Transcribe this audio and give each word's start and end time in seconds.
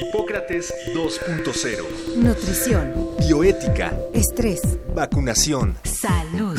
Hipócrates 0.00 0.72
2.0. 0.94 2.16
Nutrición. 2.16 2.92
Bioética. 3.18 3.98
Estrés. 4.14 4.60
Vacunación. 4.94 5.76
Salud. 5.82 6.56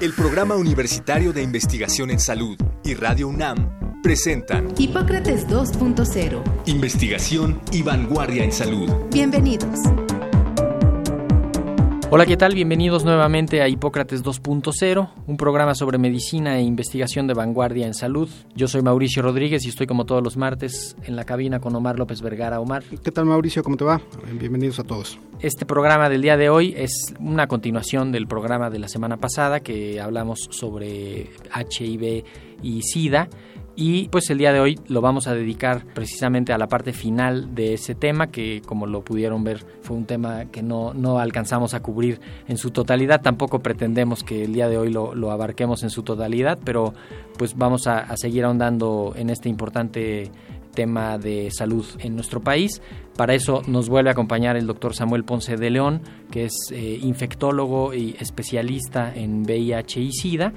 El 0.00 0.12
Programa 0.12 0.54
Universitario 0.54 1.32
de 1.32 1.42
Investigación 1.42 2.10
en 2.12 2.20
Salud 2.20 2.56
y 2.84 2.94
Radio 2.94 3.26
UNAM 3.28 4.00
presentan 4.02 4.72
Hipócrates 4.78 5.48
2.0. 5.48 6.42
Investigación 6.66 7.60
y 7.72 7.82
vanguardia 7.82 8.44
en 8.44 8.52
salud. 8.52 8.88
Bienvenidos. 9.10 9.80
Hola, 12.14 12.26
¿qué 12.26 12.36
tal? 12.36 12.54
Bienvenidos 12.54 13.06
nuevamente 13.06 13.62
a 13.62 13.68
Hipócrates 13.68 14.22
2.0, 14.22 15.08
un 15.26 15.36
programa 15.38 15.74
sobre 15.74 15.96
medicina 15.96 16.58
e 16.58 16.60
investigación 16.62 17.26
de 17.26 17.32
vanguardia 17.32 17.86
en 17.86 17.94
salud. 17.94 18.28
Yo 18.54 18.68
soy 18.68 18.82
Mauricio 18.82 19.22
Rodríguez 19.22 19.64
y 19.64 19.70
estoy 19.70 19.86
como 19.86 20.04
todos 20.04 20.22
los 20.22 20.36
martes 20.36 20.94
en 21.04 21.16
la 21.16 21.24
cabina 21.24 21.58
con 21.58 21.74
Omar 21.74 21.98
López 21.98 22.20
Vergara. 22.20 22.60
Omar. 22.60 22.82
¿Qué 23.02 23.10
tal 23.10 23.24
Mauricio? 23.24 23.62
¿Cómo 23.62 23.78
te 23.78 23.84
va? 23.84 24.02
Bienvenidos 24.30 24.78
a 24.78 24.84
todos. 24.84 25.18
Este 25.40 25.64
programa 25.64 26.10
del 26.10 26.20
día 26.20 26.36
de 26.36 26.50
hoy 26.50 26.74
es 26.76 27.14
una 27.18 27.46
continuación 27.46 28.12
del 28.12 28.26
programa 28.26 28.68
de 28.68 28.80
la 28.80 28.88
semana 28.88 29.16
pasada 29.16 29.60
que 29.60 29.98
hablamos 29.98 30.48
sobre 30.50 31.30
HIV 31.54 32.24
y 32.62 32.82
SIDA. 32.82 33.30
Y 33.74 34.08
pues 34.08 34.28
el 34.28 34.36
día 34.36 34.52
de 34.52 34.60
hoy 34.60 34.78
lo 34.88 35.00
vamos 35.00 35.26
a 35.26 35.34
dedicar 35.34 35.86
precisamente 35.94 36.52
a 36.52 36.58
la 36.58 36.68
parte 36.68 36.92
final 36.92 37.54
de 37.54 37.74
ese 37.74 37.94
tema, 37.94 38.26
que 38.26 38.60
como 38.66 38.86
lo 38.86 39.02
pudieron 39.02 39.44
ver 39.44 39.64
fue 39.80 39.96
un 39.96 40.04
tema 40.04 40.44
que 40.46 40.62
no, 40.62 40.92
no 40.92 41.18
alcanzamos 41.18 41.72
a 41.72 41.80
cubrir 41.80 42.20
en 42.48 42.58
su 42.58 42.70
totalidad. 42.70 43.22
Tampoco 43.22 43.60
pretendemos 43.60 44.22
que 44.24 44.44
el 44.44 44.52
día 44.52 44.68
de 44.68 44.76
hoy 44.76 44.90
lo, 44.90 45.14
lo 45.14 45.30
abarquemos 45.30 45.82
en 45.82 45.90
su 45.90 46.02
totalidad, 46.02 46.58
pero 46.62 46.92
pues 47.38 47.56
vamos 47.56 47.86
a, 47.86 48.14
seguir 48.16 48.44
ahondando 48.44 49.14
en 49.16 49.30
este 49.30 49.48
importante 49.48 50.30
tema 50.74 51.18
de 51.18 51.50
salud 51.50 51.86
en 51.98 52.14
nuestro 52.14 52.40
país. 52.40 52.82
Para 53.16 53.34
eso 53.34 53.62
nos 53.66 53.88
vuelve 53.88 54.10
a 54.10 54.12
acompañar 54.12 54.56
el 54.56 54.66
doctor 54.66 54.94
Samuel 54.94 55.24
Ponce 55.24 55.56
de 55.56 55.70
León, 55.70 56.02
que 56.30 56.44
es 56.44 56.52
eh, 56.72 56.98
infectólogo 57.02 57.94
y 57.94 58.16
especialista 58.18 59.12
en 59.14 59.42
VIH 59.42 60.00
y 60.00 60.12
SIDA 60.12 60.52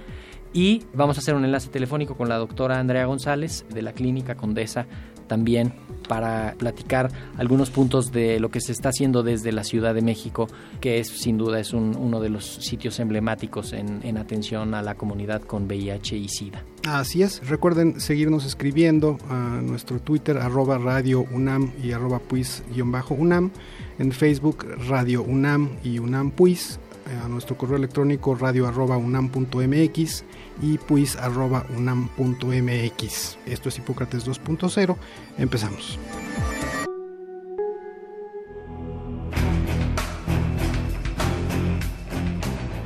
y 0.55 0.83
vamos 0.93 1.17
a 1.17 1.19
hacer 1.19 1.35
un 1.35 1.43
enlace 1.43 1.67
telefónico 1.67 2.15
con 2.15 2.29
la 2.29 2.37
doctora 2.37 2.79
Andrea 2.79 3.05
González 3.05 3.65
de 3.69 3.81
la 3.81 3.91
Clínica 3.91 4.35
Condesa 4.35 4.87
también 5.27 5.73
para 6.07 6.53
platicar 6.57 7.11
algunos 7.37 7.71
puntos 7.71 8.11
de 8.13 8.39
lo 8.39 8.49
que 8.49 8.61
se 8.61 8.71
está 8.71 8.89
haciendo 8.89 9.21
desde 9.21 9.51
la 9.51 9.65
Ciudad 9.65 9.93
de 9.93 10.01
México, 10.01 10.47
que 10.79 10.99
es 10.99 11.09
sin 11.09 11.37
duda 11.37 11.59
es 11.59 11.73
uno 11.73 12.21
de 12.21 12.29
los 12.29 12.45
sitios 12.45 12.99
emblemáticos 12.99 13.73
en, 13.73 13.99
en, 14.03 14.17
atención 14.17 14.75
a 14.75 14.81
la 14.81 14.95
comunidad 14.95 15.41
con 15.41 15.65
VIH 15.65 16.15
y 16.15 16.29
SIDA. 16.29 16.63
Así 16.87 17.21
es, 17.21 17.45
recuerden 17.49 17.99
seguirnos 17.99 18.45
escribiendo 18.45 19.17
a 19.29 19.59
nuestro 19.61 19.99
Twitter 19.99 20.37
arroba 20.37 20.77
radio 20.77 21.25
UNAM 21.31 21.73
y 21.83 21.91
arroba 21.91 22.19
puis-UNAM, 22.19 23.51
en 23.97 24.11
Facebook 24.11 24.65
Radio 24.87 25.23
UNAM 25.23 25.71
y 25.83 25.99
UNAM 25.99 26.31
Puis, 26.31 26.79
a 27.23 27.27
nuestro 27.27 27.57
correo 27.57 27.77
electrónico 27.77 28.35
radio 28.35 28.67
arroba 28.67 28.97
unam.mx 28.97 30.23
y 30.61 30.77
puis 30.77 31.15
arroba 31.19 31.65
unam.mx. 31.75 33.37
Esto 33.45 33.69
es 33.69 33.77
Hipócrates 33.77 34.25
2.0. 34.25 34.95
Empezamos. 35.37 35.99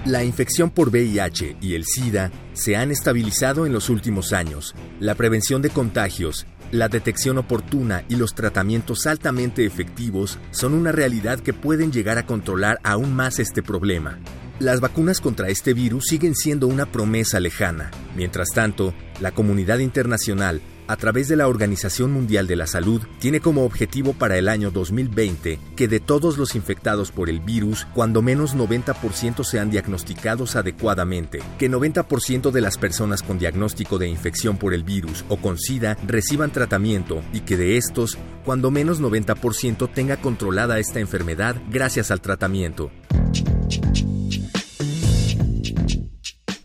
La 0.10 0.24
infección 0.24 0.72
por 0.72 0.90
VIH 0.90 1.58
y 1.62 1.76
el 1.76 1.86
SIDA 1.86 2.32
se 2.54 2.76
han 2.76 2.90
estabilizado 2.90 3.68
en 3.68 3.74
los 3.74 3.90
últimos 3.90 4.34
años. 4.34 4.74
La 5.00 5.14
prevención 5.14 5.62
de 5.62 5.70
contagios, 5.70 6.48
la 6.72 6.88
detección 6.88 7.38
oportuna 7.38 8.04
y 8.10 8.16
los 8.16 8.34
tratamientos 8.34 9.06
altamente 9.06 9.66
efectivos 9.66 10.40
son 10.50 10.74
una 10.74 10.92
realidad 10.92 11.40
que 11.40 11.54
pueden 11.54 11.92
llegar 11.92 12.18
a 12.18 12.26
controlar 12.26 12.80
aún 12.84 13.16
más 13.16 13.38
este 13.38 13.62
problema. 13.62 14.18
Las 14.60 14.82
vacunas 14.82 15.22
contra 15.22 15.48
este 15.48 15.74
virus 15.74 16.08
siguen 16.08 16.36
siendo 16.36 16.68
una 16.68 16.86
promesa 16.86 17.40
lejana. 17.40 17.92
Mientras 18.14 18.50
tanto, 18.50 18.94
la 19.22 19.32
comunidad 19.32 19.80
internacional, 19.80 20.60
a 20.88 20.98
través 20.98 21.30
de 21.30 21.38
la 21.38 21.48
Organización 21.48 22.12
Mundial 22.12 22.46
de 22.46 22.58
la 22.58 22.68
Salud, 22.68 23.02
tiene 23.20 23.40
como 23.40 23.64
objetivo 23.64 24.12
para 24.12 24.38
el 24.38 24.50
año 24.50 24.70
2020 24.70 25.62
que 25.78 25.88
de 25.88 26.02
todos 26.02 26.38
los 26.38 26.56
infectados 26.56 27.10
por 27.10 27.30
el 27.30 27.40
virus, 27.40 27.88
cuando 27.94 28.22
menos 28.22 28.54
90% 28.54 29.46
sean 29.46 29.72
diagnosticados 29.72 30.58
adecuadamente, 30.58 31.40
que 31.58 31.72
90% 31.72 32.52
de 32.52 32.60
las 32.60 32.78
personas 32.78 33.24
con 33.24 33.40
diagnóstico 33.40 33.98
de 33.98 34.10
infección 34.10 34.58
por 34.58 34.74
el 34.74 34.84
virus 34.84 35.24
o 35.30 35.38
con 35.38 35.58
SIDA 35.58 35.96
reciban 36.06 36.52
tratamiento 36.52 37.22
y 37.32 37.42
que 37.42 37.56
de 37.56 37.78
estos, 37.78 38.18
cuando 38.44 38.72
menos 38.72 39.00
90% 39.00 39.90
tenga 39.94 40.18
controlada 40.18 40.80
esta 40.80 41.00
enfermedad 41.00 41.56
gracias 41.70 42.12
al 42.12 42.20
tratamiento. 42.20 42.92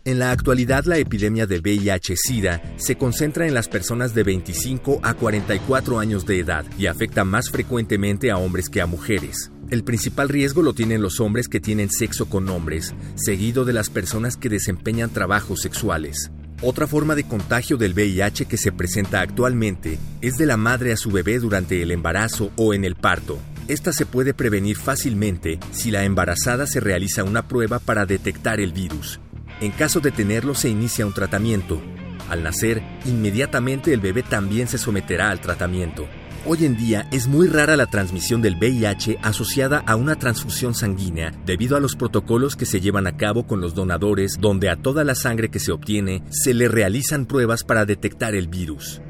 En 0.07 0.19
la 0.19 0.29
actualidad 0.29 0.85
la 0.85 0.99
epidemia 0.99 1.47
de 1.47 1.59
VIH-Sida 1.59 2.61
se 2.77 2.95
concentra 2.95 3.47
en 3.47 3.55
las 3.55 3.67
personas 3.67 4.13
de 4.13 4.21
25 4.21 4.99
a 5.01 5.15
44 5.15 5.97
años 5.97 6.27
de 6.27 6.37
edad 6.37 6.63
y 6.77 6.85
afecta 6.85 7.23
más 7.23 7.49
frecuentemente 7.49 8.29
a 8.29 8.37
hombres 8.37 8.69
que 8.69 8.81
a 8.81 8.85
mujeres. 8.85 9.49
El 9.71 9.83
principal 9.83 10.29
riesgo 10.29 10.61
lo 10.61 10.73
tienen 10.73 11.01
los 11.01 11.19
hombres 11.19 11.47
que 11.47 11.59
tienen 11.59 11.89
sexo 11.89 12.27
con 12.27 12.47
hombres, 12.49 12.93
seguido 13.15 13.65
de 13.65 13.73
las 13.73 13.89
personas 13.89 14.37
que 14.37 14.47
desempeñan 14.47 15.09
trabajos 15.09 15.61
sexuales. 15.61 16.29
Otra 16.61 16.85
forma 16.85 17.15
de 17.15 17.23
contagio 17.23 17.75
del 17.77 17.95
VIH 17.95 18.45
que 18.45 18.57
se 18.57 18.71
presenta 18.71 19.21
actualmente 19.21 19.97
es 20.21 20.37
de 20.37 20.45
la 20.45 20.55
madre 20.55 20.91
a 20.91 20.97
su 20.97 21.09
bebé 21.09 21.39
durante 21.39 21.81
el 21.81 21.89
embarazo 21.89 22.51
o 22.57 22.75
en 22.75 22.85
el 22.85 22.93
parto. 22.93 23.39
Esta 23.67 23.91
se 23.91 24.05
puede 24.05 24.35
prevenir 24.35 24.77
fácilmente 24.77 25.59
si 25.71 25.89
la 25.89 26.03
embarazada 26.03 26.67
se 26.67 26.79
realiza 26.79 27.23
una 27.23 27.47
prueba 27.47 27.79
para 27.79 28.05
detectar 28.05 28.59
el 28.59 28.71
virus. 28.71 29.19
En 29.61 29.71
caso 29.71 29.99
de 30.01 30.11
tenerlo 30.11 30.53
se 30.53 30.69
inicia 30.69 31.05
un 31.05 31.13
tratamiento. 31.13 31.81
Al 32.29 32.43
nacer, 32.43 32.81
inmediatamente 33.05 33.93
el 33.93 34.01
bebé 34.01 34.23
también 34.23 34.67
se 34.67 34.77
someterá 34.77 35.29
al 35.29 35.39
tratamiento. 35.39 36.07
Hoy 36.47 36.65
en 36.65 36.77
día 36.77 37.07
es 37.11 37.27
muy 37.27 37.47
rara 37.47 37.75
la 37.75 37.87
transmisión 37.87 38.41
del 38.41 38.55
VIH 38.57 39.17
asociada 39.23 39.79
a 39.87 39.95
una 39.95 40.15
transfusión 40.15 40.75
sanguínea 40.75 41.31
debido 41.45 41.75
a 41.75 41.79
los 41.79 41.95
protocolos 41.95 42.55
que 42.55 42.67
se 42.67 42.81
llevan 42.81 43.07
a 43.07 43.17
cabo 43.17 43.47
con 43.47 43.61
los 43.61 43.73
donadores 43.73 44.37
donde 44.39 44.69
a 44.69 44.75
toda 44.75 45.03
la 45.03 45.15
sangre 45.15 45.49
que 45.49 45.59
se 45.59 45.71
obtiene 45.71 46.21
se 46.29 46.53
le 46.53 46.67
realizan 46.67 47.25
pruebas 47.25 47.63
para 47.63 47.85
detectar 47.85 48.35
el 48.35 48.47
virus. 48.47 49.01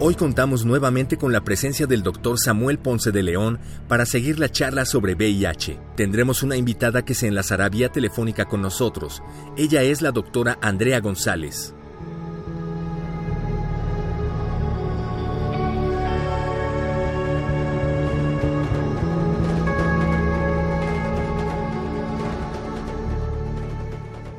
Hoy 0.00 0.16
contamos 0.16 0.64
nuevamente 0.64 1.16
con 1.16 1.32
la 1.32 1.44
presencia 1.44 1.86
del 1.86 2.02
doctor 2.02 2.36
Samuel 2.40 2.80
Ponce 2.80 3.12
de 3.12 3.22
León 3.22 3.60
para 3.86 4.04
seguir 4.06 4.40
la 4.40 4.48
charla 4.48 4.86
sobre 4.86 5.14
VIH. 5.14 5.78
Tendremos 5.96 6.42
una 6.42 6.56
invitada 6.56 7.04
que 7.04 7.14
se 7.14 7.28
enlazará 7.28 7.68
vía 7.68 7.90
telefónica 7.90 8.44
con 8.44 8.60
nosotros. 8.60 9.22
Ella 9.56 9.82
es 9.82 10.02
la 10.02 10.10
doctora 10.10 10.58
Andrea 10.60 10.98
González. 10.98 11.76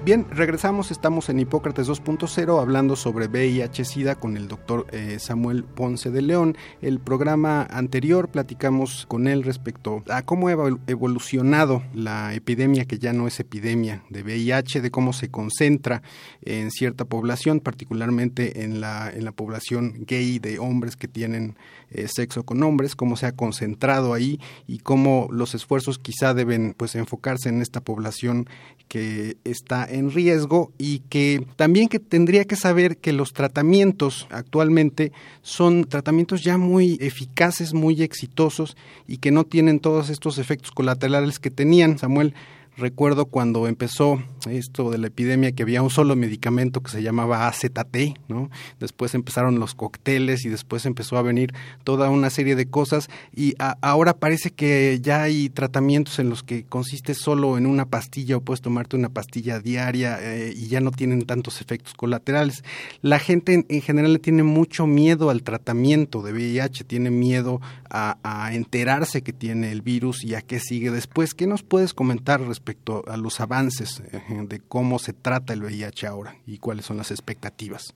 Bien, 0.06 0.28
regresamos, 0.30 0.92
estamos 0.92 1.30
en 1.30 1.40
Hipócrates 1.40 1.90
2.0 1.90 2.62
hablando 2.62 2.96
sobre 2.96 3.28
VIH-Sida 3.28 4.14
con 4.14 4.38
el 4.38 4.48
doctor 4.48 4.86
eh, 4.92 5.18
Samuel 5.18 5.64
Ponce 5.64 6.12
de 6.12 6.22
León. 6.22 6.56
El 6.84 7.00
programa 7.00 7.64
anterior 7.64 8.30
platicamos 8.30 9.08
con 9.08 9.28
él 9.28 9.42
respecto 9.42 10.04
a 10.08 10.22
cómo 10.22 10.48
ha 10.48 10.52
evolucionado 10.86 11.82
la 11.96 12.36
epidemia, 12.36 12.86
que 12.86 13.00
ya 13.00 13.14
no 13.14 13.26
es 13.26 13.40
epidemia 13.40 14.04
de 14.12 14.22
VIH, 14.22 14.82
de 14.82 14.92
cómo 14.92 15.12
se 15.12 15.32
concentra 15.32 16.04
en 16.44 16.70
cierta 16.70 17.06
población, 17.06 17.60
particularmente 17.60 18.64
en 18.64 18.82
la, 18.82 19.10
en 19.10 19.26
la 19.26 19.32
población 19.32 20.06
gay 20.06 20.38
de 20.38 20.60
hombres 20.60 20.98
que 20.98 21.08
tienen 21.08 21.58
eh, 21.90 22.08
sexo 22.08 22.44
con 22.44 22.62
hombres, 22.62 22.96
cómo 22.96 23.18
se 23.18 23.26
ha 23.26 23.32
concentrado 23.32 24.14
ahí 24.14 24.40
y 24.68 24.80
cómo 24.80 25.30
los 25.32 25.56
esfuerzos 25.56 25.98
quizá 25.98 26.36
deben 26.36 26.76
pues 26.78 26.94
enfocarse 26.94 27.50
en 27.50 27.64
esta 27.64 27.82
población 27.82 28.48
que 28.88 29.38
está 29.44 29.86
en 29.96 30.12
riesgo 30.12 30.72
y 30.78 31.00
que 31.00 31.46
también 31.56 31.88
que 31.88 32.00
tendría 32.00 32.46
que 32.46 32.56
saber 32.56 32.98
que 32.98 33.14
los 33.14 33.34
tratamientos 33.34 34.28
actualmente 34.30 35.12
son 35.42 35.86
tratamientos 35.86 36.44
ya 36.44 36.58
muy 36.58 36.98
eficaces, 37.02 37.74
muy 37.74 38.02
exitosos 38.04 38.76
y 39.08 39.18
que 39.18 39.32
no 39.32 39.46
tienen 39.46 39.80
todos 39.80 40.10
estos 40.10 40.38
efectos 40.38 40.72
colaterales 40.72 41.40
que 41.40 41.50
tenían. 41.50 41.98
Samuel, 41.98 42.34
Recuerdo 42.78 43.28
cuando 43.28 43.68
empezó 43.68 44.22
esto 44.50 44.92
de 44.92 44.98
la 44.98 45.08
epidemia 45.08 45.54
que 45.54 45.64
había 45.64 45.82
un 45.82 45.90
solo 45.90 46.18
medicamento 46.18 46.84
que 46.84 46.92
se 46.92 47.02
llamaba 47.02 47.48
AZT, 47.48 48.20
¿no? 48.28 48.50
Después 48.82 49.16
empezaron 49.16 49.60
los 49.60 49.76
cócteles 49.76 50.44
y 50.44 50.50
después 50.50 50.86
empezó 50.86 51.18
a 51.18 51.22
venir 51.22 51.54
toda 51.86 52.10
una 52.10 52.30
serie 52.30 52.56
de 52.58 52.70
cosas 52.70 53.10
y 53.34 53.56
ahora 53.58 54.18
parece 54.18 54.52
que 54.52 55.00
ya 55.02 55.24
hay 55.24 55.48
tratamientos 55.48 56.20
en 56.20 56.30
los 56.30 56.44
que 56.44 56.66
consiste 56.66 57.14
solo 57.14 57.58
en 57.58 57.66
una 57.66 57.86
pastilla 57.86 58.36
o 58.36 58.42
puedes 58.42 58.62
tomarte 58.62 58.98
una 58.98 59.10
pastilla 59.10 59.62
diaria 59.62 60.18
eh, 60.22 60.54
y 60.54 60.68
ya 60.68 60.82
no 60.82 60.92
tienen 60.92 61.22
tantos 61.22 61.62
efectos 61.62 61.94
colaterales. 61.94 62.66
La 63.02 63.20
gente 63.20 63.54
en, 63.54 63.66
en, 63.70 63.82
general 63.82 64.20
tiene 64.20 64.44
mucho 64.44 64.86
miedo 64.86 65.30
al 65.30 65.44
tratamiento 65.44 66.22
de 66.22 66.34
VIH, 66.34 66.84
tiene 66.84 67.10
miedo 67.10 67.62
a, 67.90 68.18
a 68.24 68.54
enterarse 68.54 69.22
que 69.22 69.32
tiene 69.32 69.72
el 69.72 69.82
virus 69.82 70.26
y 70.26 70.36
a 70.36 70.42
qué 70.42 70.60
sigue 70.60 70.92
después. 70.92 71.34
¿Qué 71.34 71.48
nos 71.48 71.64
puedes 71.64 71.94
comentar 71.94 72.42
respecto 72.42 72.65
respecto 72.66 73.04
a 73.08 73.16
los 73.16 73.40
avances 73.42 74.02
eh, 74.12 74.22
de 74.48 74.60
cómo 74.60 74.98
se 74.98 75.14
trata 75.14 75.54
el 75.54 75.62
VIH 75.62 76.08
ahora 76.08 76.38
y 76.48 76.58
cuáles 76.58 76.86
son 76.86 76.98
las 76.98 77.12
expectativas. 77.12 77.94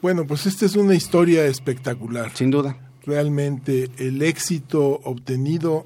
Bueno, 0.00 0.26
pues 0.26 0.46
esta 0.46 0.64
es 0.64 0.76
una 0.76 0.94
historia 0.94 1.44
espectacular. 1.44 2.34
Sin 2.34 2.50
duda. 2.50 2.90
Realmente 3.04 3.90
el 3.98 4.22
éxito 4.22 5.00
obtenido 5.04 5.84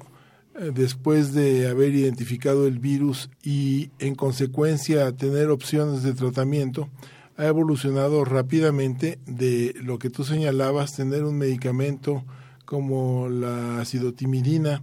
eh, 0.55 0.71
después 0.73 1.33
de 1.33 1.67
haber 1.67 1.93
identificado 1.95 2.65
el 2.65 2.79
virus 2.79 3.29
y 3.43 3.89
en 3.99 4.15
consecuencia 4.15 5.11
tener 5.11 5.49
opciones 5.49 6.03
de 6.03 6.13
tratamiento 6.13 6.89
ha 7.35 7.45
evolucionado 7.45 8.23
rápidamente 8.23 9.19
de 9.25 9.75
lo 9.81 9.99
que 9.99 10.09
tú 10.09 10.23
señalabas, 10.23 10.95
tener 10.95 11.25
un 11.25 11.37
medicamento 11.37 12.23
como 12.65 13.27
la 13.29 13.81
acidotimidina, 13.81 14.81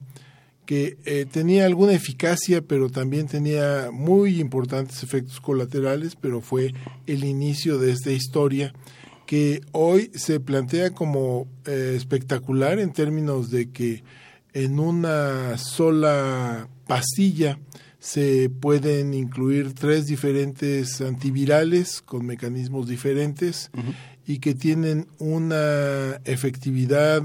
que 0.66 0.96
eh, 1.05 1.26
tenía 1.31 1.66
alguna 1.66 1.93
eficacia, 1.93 2.62
pero 2.62 2.88
también 2.88 3.26
tenía 3.26 3.90
muy 3.93 4.40
importantes 4.40 5.02
efectos 5.02 5.40
colaterales, 5.40 6.16
pero 6.16 6.40
fue 6.40 6.72
el 7.06 7.25
inicio 7.25 7.78
de 7.78 7.93
esta 7.93 8.11
historia 8.11 8.72
que 9.26 9.62
hoy 9.72 10.11
se 10.14 10.40
plantea 10.40 10.90
como 10.90 11.46
eh, 11.66 11.94
espectacular 11.96 12.78
en 12.78 12.93
términos 12.93 13.50
de 13.50 13.70
que 13.70 14.05
en 14.52 14.78
una 14.78 15.58
sola 15.58 16.69
pastilla 16.87 17.58
se 17.99 18.50
pueden 18.50 19.14
incluir 19.14 19.72
tres 19.72 20.06
diferentes 20.06 21.00
antivirales 21.00 22.02
con 22.02 22.26
mecanismos 22.26 22.87
diferentes 22.87 23.70
y 24.26 24.38
que 24.38 24.55
tienen 24.55 25.08
una 25.19 26.20
efectividad 26.25 27.22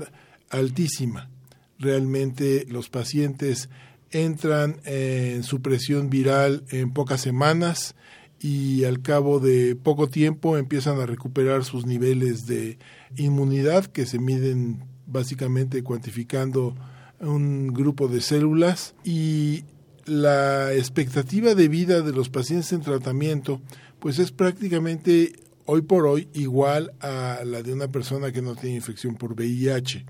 altísima 0.50 1.30
realmente 1.79 2.65
los 2.69 2.89
pacientes 2.89 3.69
entran 4.11 4.81
en 4.85 5.43
supresión 5.43 6.09
viral 6.09 6.63
en 6.69 6.91
pocas 6.91 7.21
semanas 7.21 7.95
y 8.39 8.85
al 8.85 9.01
cabo 9.01 9.39
de 9.39 9.75
poco 9.75 10.07
tiempo 10.07 10.57
empiezan 10.57 10.99
a 10.99 11.05
recuperar 11.05 11.63
sus 11.63 11.85
niveles 11.85 12.45
de 12.47 12.77
inmunidad 13.17 13.85
que 13.85 14.05
se 14.05 14.19
miden 14.19 14.83
básicamente 15.05 15.83
cuantificando 15.83 16.75
un 17.19 17.67
grupo 17.67 18.07
de 18.07 18.21
células 18.21 18.95
y 19.03 19.63
la 20.05 20.73
expectativa 20.73 21.53
de 21.53 21.67
vida 21.67 22.01
de 22.01 22.13
los 22.13 22.29
pacientes 22.29 22.71
en 22.71 22.81
tratamiento 22.81 23.61
pues 23.99 24.19
es 24.19 24.31
prácticamente 24.31 25.33
hoy 25.65 25.81
por 25.81 26.07
hoy 26.07 26.29
igual 26.33 26.93
a 27.01 27.41
la 27.45 27.61
de 27.61 27.73
una 27.73 27.89
persona 27.89 28.31
que 28.31 28.41
no 28.41 28.55
tiene 28.55 28.77
infección 28.77 29.15
por 29.15 29.33
VIH. 29.33 30.05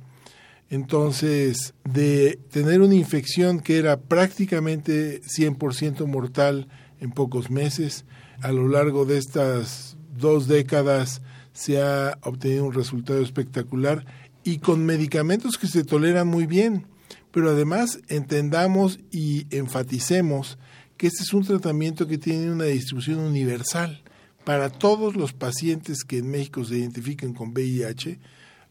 Entonces, 0.69 1.73
de 1.83 2.39
tener 2.51 2.81
una 2.81 2.95
infección 2.95 3.59
que 3.59 3.77
era 3.77 3.99
prácticamente 3.99 5.21
100% 5.21 6.05
mortal 6.05 6.67
en 6.99 7.11
pocos 7.11 7.49
meses, 7.49 8.05
a 8.41 8.51
lo 8.51 8.67
largo 8.67 9.05
de 9.05 9.17
estas 9.17 9.97
dos 10.15 10.47
décadas 10.47 11.21
se 11.53 11.81
ha 11.81 12.19
obtenido 12.21 12.65
un 12.65 12.73
resultado 12.73 13.21
espectacular 13.21 14.05
y 14.43 14.59
con 14.59 14.85
medicamentos 14.85 15.57
que 15.57 15.67
se 15.67 15.83
toleran 15.83 16.27
muy 16.27 16.45
bien. 16.45 16.85
Pero 17.31 17.49
además 17.49 17.99
entendamos 18.07 18.99
y 19.11 19.45
enfaticemos 19.55 20.57
que 20.97 21.07
este 21.07 21.23
es 21.23 21.33
un 21.33 21.45
tratamiento 21.45 22.07
que 22.07 22.17
tiene 22.17 22.51
una 22.51 22.65
distribución 22.65 23.19
universal. 23.19 24.03
Para 24.43 24.69
todos 24.69 25.15
los 25.15 25.33
pacientes 25.33 26.03
que 26.03 26.19
en 26.19 26.29
México 26.29 26.63
se 26.63 26.77
identifiquen 26.77 27.33
con 27.33 27.49
VIH, 27.49 28.19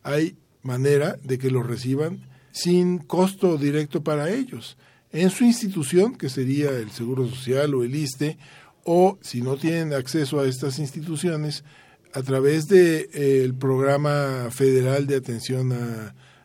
hay 0.03 0.37
manera 0.63 1.19
de 1.23 1.39
que 1.39 1.51
los 1.51 1.67
reciban 1.67 2.21
sin 2.53 2.99
costo 2.99 3.57
directo 3.57 4.03
para 4.03 4.31
ellos. 4.31 4.77
En 5.13 5.31
su 5.31 5.45
institución, 5.45 6.17
que 6.17 6.29
sería 6.29 6.71
el 6.71 6.91
Seguro 6.91 7.29
Social 7.29 7.75
o 7.75 7.85
el 7.85 7.95
ISTE, 7.95 8.37
o 8.85 9.19
si 9.21 9.43
no 9.43 9.57
tienen 9.57 9.93
acceso 9.93 10.41
a 10.41 10.47
estas 10.47 10.79
instituciones, 10.79 11.65
a 12.13 12.23
través 12.23 12.67
del 12.69 13.09
de, 13.13 13.45
eh, 13.45 13.53
programa 13.59 14.49
federal 14.51 15.07
de 15.07 15.17
atención 15.17 15.73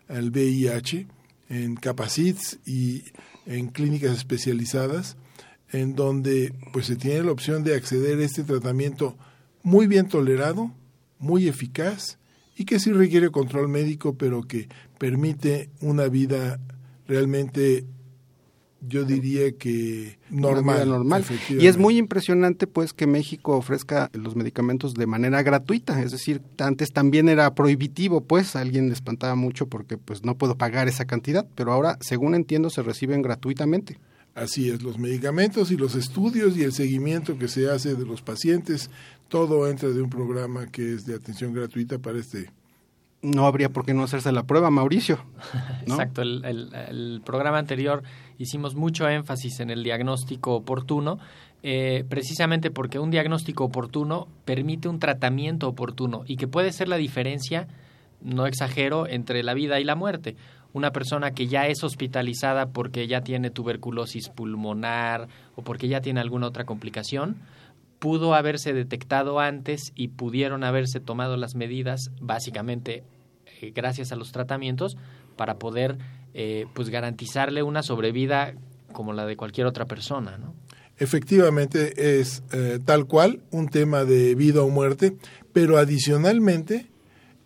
al 0.07 0.29
VIH 0.29 1.07
en 1.49 1.75
Capacits 1.75 2.59
y 2.65 3.03
en 3.45 3.67
clínicas 3.67 4.17
especializadas, 4.17 5.15
en 5.71 5.95
donde 5.95 6.53
pues 6.71 6.87
se 6.87 6.95
tiene 6.95 7.23
la 7.23 7.31
opción 7.31 7.63
de 7.63 7.75
acceder 7.75 8.19
a 8.19 8.25
este 8.25 8.43
tratamiento 8.43 9.17
muy 9.63 9.87
bien 9.87 10.07
tolerado, 10.07 10.71
muy 11.19 11.47
eficaz 11.47 12.17
y 12.55 12.65
que 12.65 12.79
sí 12.79 12.91
requiere 12.91 13.29
control 13.29 13.67
médico, 13.67 14.15
pero 14.15 14.43
que 14.43 14.67
permite 14.97 15.69
una 15.81 16.07
vida 16.07 16.59
realmente 17.07 17.85
yo 18.87 19.05
diría 19.05 19.53
que 19.53 20.19
normal. 20.29 20.89
normal. 20.89 21.25
Y 21.49 21.67
es 21.67 21.77
muy 21.77 21.97
impresionante 21.97 22.67
pues 22.67 22.93
que 22.93 23.07
México 23.07 23.55
ofrezca 23.55 24.09
los 24.13 24.35
medicamentos 24.35 24.93
de 24.93 25.07
manera 25.07 25.41
gratuita, 25.41 26.01
es 26.01 26.11
decir, 26.11 26.41
antes 26.59 26.91
también 26.91 27.29
era 27.29 27.53
prohibitivo, 27.55 28.21
pues 28.21 28.55
alguien 28.55 28.87
le 28.87 28.93
espantaba 28.93 29.35
mucho 29.35 29.67
porque 29.67 29.97
pues 29.97 30.25
no 30.25 30.37
puedo 30.37 30.57
pagar 30.57 30.87
esa 30.87 31.05
cantidad, 31.05 31.47
pero 31.55 31.71
ahora, 31.71 31.97
según 32.01 32.35
entiendo, 32.35 32.69
se 32.69 32.83
reciben 32.83 33.21
gratuitamente. 33.21 33.99
Así 34.35 34.69
es, 34.69 34.81
los 34.81 34.97
medicamentos 34.97 35.69
y 35.69 35.77
los 35.77 35.93
estudios 35.93 36.57
y 36.57 36.63
el 36.63 36.73
seguimiento 36.73 37.37
que 37.37 37.47
se 37.47 37.69
hace 37.69 37.93
de 37.93 38.05
los 38.05 38.23
pacientes 38.23 38.89
todo 39.27 39.67
entra 39.67 39.89
de 39.89 39.99
un 40.01 40.11
programa 40.11 40.67
que 40.67 40.93
es 40.93 41.05
de 41.05 41.15
atención 41.15 41.53
gratuita 41.53 41.97
para 41.97 42.19
este. 42.19 42.51
No 43.23 43.47
habría 43.47 43.69
por 43.69 43.85
qué 43.85 43.93
no 43.93 44.03
hacerse 44.03 44.31
la 44.31 44.43
prueba, 44.43 44.69
Mauricio. 44.69 45.23
Exacto, 45.81 46.21
el, 46.21 46.43
el, 46.45 47.21
programa 47.25 47.57
anterior 47.57 48.03
hicimos 48.37 48.75
mucho 48.75 49.07
énfasis 49.07 49.59
en 49.59 49.69
el 49.69 49.81
diagnóstico 49.81 50.53
oportuno, 50.55 51.17
eh, 51.63 52.05
precisamente 52.09 52.69
porque 52.69 52.99
un 52.99 53.09
diagnóstico 53.09 53.63
oportuno 53.63 54.27
permite 54.45 54.87
un 54.87 54.99
tratamiento 54.99 55.67
oportuno 55.67 56.23
y 56.27 56.35
que 56.35 56.47
puede 56.47 56.71
ser 56.71 56.87
la 56.87 56.97
diferencia, 56.97 57.67
no 58.21 58.45
exagero, 58.45 59.07
entre 59.07 59.41
la 59.41 59.53
vida 59.53 59.79
y 59.79 59.83
la 59.83 59.95
muerte. 59.95 60.35
Una 60.73 60.91
persona 60.91 61.31
que 61.31 61.47
ya 61.47 61.67
es 61.67 61.83
hospitalizada 61.83 62.71
porque 62.71 63.07
ya 63.07 63.21
tiene 63.21 63.51
tuberculosis 63.51 64.29
pulmonar 64.29 65.27
o 65.55 65.61
porque 65.61 65.87
ya 65.87 66.01
tiene 66.01 66.19
alguna 66.19 66.47
otra 66.47 66.65
complicación, 66.65 67.37
pudo 67.99 68.33
haberse 68.33 68.73
detectado 68.73 69.39
antes 69.39 69.93
y 69.95 70.09
pudieron 70.09 70.63
haberse 70.63 70.99
tomado 70.99 71.37
las 71.37 71.55
medidas, 71.55 72.11
básicamente 72.19 73.03
eh, 73.61 73.71
gracias 73.73 74.11
a 74.11 74.15
los 74.15 74.31
tratamientos, 74.31 74.97
para 75.37 75.57
poder 75.57 75.97
eh, 76.33 76.65
pues 76.73 76.89
garantizarle 76.89 77.63
una 77.63 77.81
sobrevida 77.81 78.55
como 78.91 79.13
la 79.13 79.25
de 79.25 79.37
cualquier 79.37 79.67
otra 79.67 79.85
persona, 79.85 80.37
¿no? 80.37 80.53
Efectivamente 80.97 82.19
es 82.19 82.43
eh, 82.51 82.79
tal 82.83 83.05
cual 83.05 83.41
un 83.51 83.67
tema 83.67 84.03
de 84.03 84.35
vida 84.35 84.61
o 84.61 84.69
muerte, 84.69 85.15
pero 85.51 85.77
adicionalmente 85.77 86.87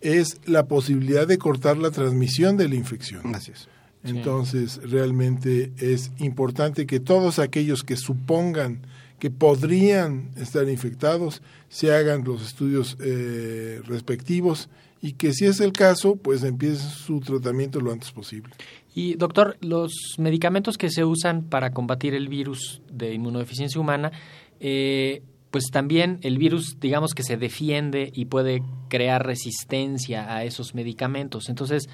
es 0.00 0.40
la 0.46 0.66
posibilidad 0.66 1.26
de 1.26 1.38
cortar 1.38 1.76
la 1.76 1.90
transmisión 1.90 2.56
de 2.56 2.68
la 2.68 2.74
infección. 2.74 3.22
Gracias. 3.24 3.68
Entonces, 4.04 4.80
realmente 4.88 5.72
es 5.78 6.12
importante 6.18 6.86
que 6.86 7.00
todos 7.00 7.38
aquellos 7.38 7.82
que 7.82 7.96
supongan 7.96 8.80
que 9.18 9.30
podrían 9.30 10.30
estar 10.36 10.68
infectados, 10.68 11.42
se 11.68 11.92
hagan 11.92 12.24
los 12.24 12.42
estudios 12.46 12.96
eh, 13.00 13.80
respectivos 13.84 14.68
y 15.02 15.12
que 15.12 15.32
si 15.32 15.46
es 15.46 15.60
el 15.60 15.72
caso, 15.72 16.16
pues 16.16 16.42
empiece 16.44 16.88
su 16.88 17.20
tratamiento 17.20 17.80
lo 17.80 17.92
antes 17.92 18.10
posible. 18.10 18.52
Y 18.94 19.14
doctor, 19.14 19.56
los 19.60 19.92
medicamentos 20.18 20.76
que 20.76 20.90
se 20.90 21.04
usan 21.04 21.44
para 21.44 21.72
combatir 21.72 22.14
el 22.14 22.28
virus 22.28 22.80
de 22.90 23.12
inmunodeficiencia 23.14 23.80
humana, 23.80 24.12
eh, 24.60 25.22
pues 25.50 25.70
también 25.72 26.18
el 26.22 26.38
virus, 26.38 26.78
digamos 26.80 27.14
que 27.14 27.22
se 27.22 27.36
defiende 27.36 28.10
y 28.14 28.26
puede 28.26 28.62
crear 28.88 29.24
resistencia 29.24 30.34
a 30.34 30.44
esos 30.44 30.74
medicamentos. 30.74 31.48
Entonces, 31.48 31.88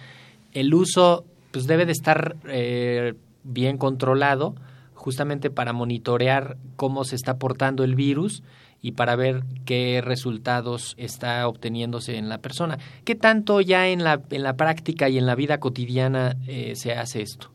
el 0.52 0.74
uso 0.74 1.24
pues 1.50 1.66
debe 1.66 1.86
de 1.86 1.92
estar 1.92 2.36
eh, 2.48 3.14
bien 3.44 3.78
controlado 3.78 4.56
justamente 4.94 5.50
para 5.50 5.72
monitorear 5.72 6.56
cómo 6.76 7.04
se 7.04 7.14
está 7.14 7.38
portando 7.38 7.84
el 7.84 7.94
virus 7.94 8.42
y 8.80 8.92
para 8.92 9.16
ver 9.16 9.44
qué 9.64 10.02
resultados 10.04 10.94
está 10.98 11.46
obteniéndose 11.46 12.16
en 12.16 12.28
la 12.28 12.38
persona. 12.38 12.78
¿Qué 13.04 13.14
tanto 13.14 13.60
ya 13.60 13.88
en 13.88 14.02
la, 14.02 14.20
en 14.30 14.42
la 14.42 14.56
práctica 14.56 15.08
y 15.08 15.16
en 15.16 15.26
la 15.26 15.34
vida 15.34 15.58
cotidiana 15.58 16.36
eh, 16.46 16.74
se 16.74 16.92
hace 16.92 17.22
esto? 17.22 17.53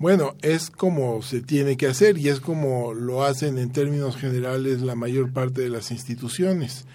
Bueno, 0.00 0.34
es 0.40 0.70
como 0.70 1.20
se 1.20 1.42
tiene 1.42 1.76
que 1.76 1.86
hacer 1.86 2.16
y 2.16 2.30
es 2.30 2.40
como 2.40 2.94
lo 2.94 3.22
hacen 3.22 3.58
en 3.58 3.70
términos 3.70 4.16
generales 4.16 4.80
la 4.80 4.94
mayor 4.94 5.30
parte 5.30 5.60
de 5.60 5.68
las 5.68 5.90
instituciones. 5.90 6.86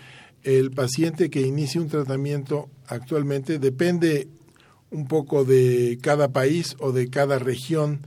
El 0.41 0.71
paciente 0.71 1.29
que 1.29 1.41
inicia 1.41 1.79
un 1.79 1.87
tratamiento 1.87 2.67
actualmente 2.87 3.59
depende 3.59 4.27
un 4.89 5.07
poco 5.07 5.45
de 5.45 5.99
cada 6.01 6.29
país 6.29 6.75
o 6.79 6.91
de 6.91 7.07
cada 7.11 7.37
región, 7.37 7.99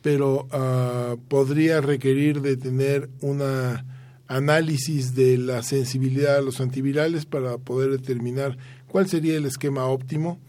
pero 0.00 0.46
uh, 0.46 1.18
podría 1.28 1.82
requerir 1.82 2.40
de 2.40 2.56
tener 2.56 3.10
una 3.20 3.84
análisis 4.26 5.14
de 5.14 5.36
la 5.36 5.62
sensibilidad 5.62 6.36
a 6.36 6.40
los 6.40 6.62
antivirales 6.62 7.26
para 7.26 7.58
poder 7.58 7.90
determinar 7.90 8.56
cuál 8.88 9.06
sería 9.06 9.36
el 9.36 9.44
esquema 9.44 9.84
óptimo 9.84 10.40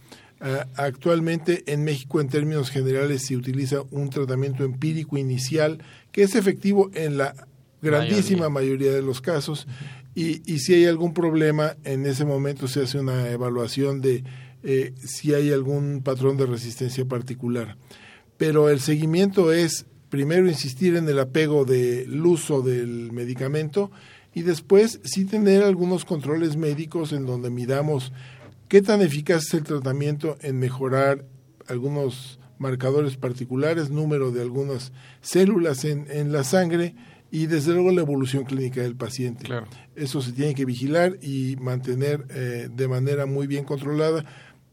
actualmente 0.76 1.64
en 1.66 1.84
México 1.84 2.22
en 2.22 2.30
términos 2.30 2.70
generales 2.70 3.26
se 3.26 3.36
utiliza 3.36 3.82
un 3.92 4.10
tratamiento 4.10 4.64
empírico 4.64 5.18
inicial 5.18 5.84
que 6.12 6.24
es 6.24 6.36
efectivo 6.36 6.92
en 6.94 7.18
la 7.18 7.34
grandísima 7.82 8.50
mayoría, 8.50 8.92
de 8.92 9.02
los 9.02 9.22
casos. 9.22 9.68
Y, 10.14 10.42
y, 10.52 10.60
si 10.60 10.74
hay 10.74 10.86
algún 10.86 11.14
problema 11.14 11.76
en 11.84 12.06
ese 12.06 12.26
momento 12.26 12.68
se 12.68 12.82
hace 12.82 13.00
una 13.00 13.30
evaluación 13.30 14.02
de 14.02 14.24
eh, 14.64 14.94
si 14.98 15.34
hay 15.34 15.52
algún 15.52 16.02
patrón 16.04 16.36
de 16.38 16.46
resistencia 16.46 17.06
particular. 17.06 17.78
Pero 18.38 18.70
el 18.70 18.80
seguimiento 18.80 19.54
es 19.54 19.86
primero 20.10 20.48
insistir 20.48 20.96
en 20.96 21.08
el 21.08 21.20
apego 21.20 21.64
del 21.64 22.26
uso 22.26 22.62
del 22.62 23.12
medicamento 23.12 23.92
y 24.34 24.42
después 24.42 25.00
sí 25.04 25.26
tener 25.26 25.64
algunos 25.64 26.06
controles 26.06 26.58
médicos 26.58 27.14
en 27.14 27.26
donde 27.26 27.50
midamos 27.50 28.12
¿Qué 28.68 28.82
tan 28.82 29.02
eficaz 29.02 29.46
es 29.46 29.54
el 29.54 29.64
tratamiento 29.64 30.38
en 30.42 30.60
mejorar 30.60 31.24
algunos 31.68 32.38
marcadores 32.58 33.16
particulares, 33.16 33.90
número 33.90 34.32
de 34.32 34.42
algunas 34.42 34.92
células 35.22 35.86
en, 35.86 36.06
en 36.10 36.34
la 36.34 36.44
sangre 36.44 36.94
y 37.32 37.46
desde 37.46 37.74
luego 37.74 37.92
la 37.92 38.02
evolución 38.02 38.44
clínica 38.44 38.82
del 38.82 38.98
paciente? 38.98 39.46
Claro. 39.46 39.68
Eso 39.96 40.22
se 40.22 40.34
tiene 40.34 40.54
que 40.54 40.66
vigilar 40.66 41.18
y 41.22 41.56
mantener 41.62 42.26
eh, 42.30 42.68
de 42.70 42.88
manera 42.90 43.26
muy 43.26 43.48
bien 43.48 43.64
controlada, 43.64 44.26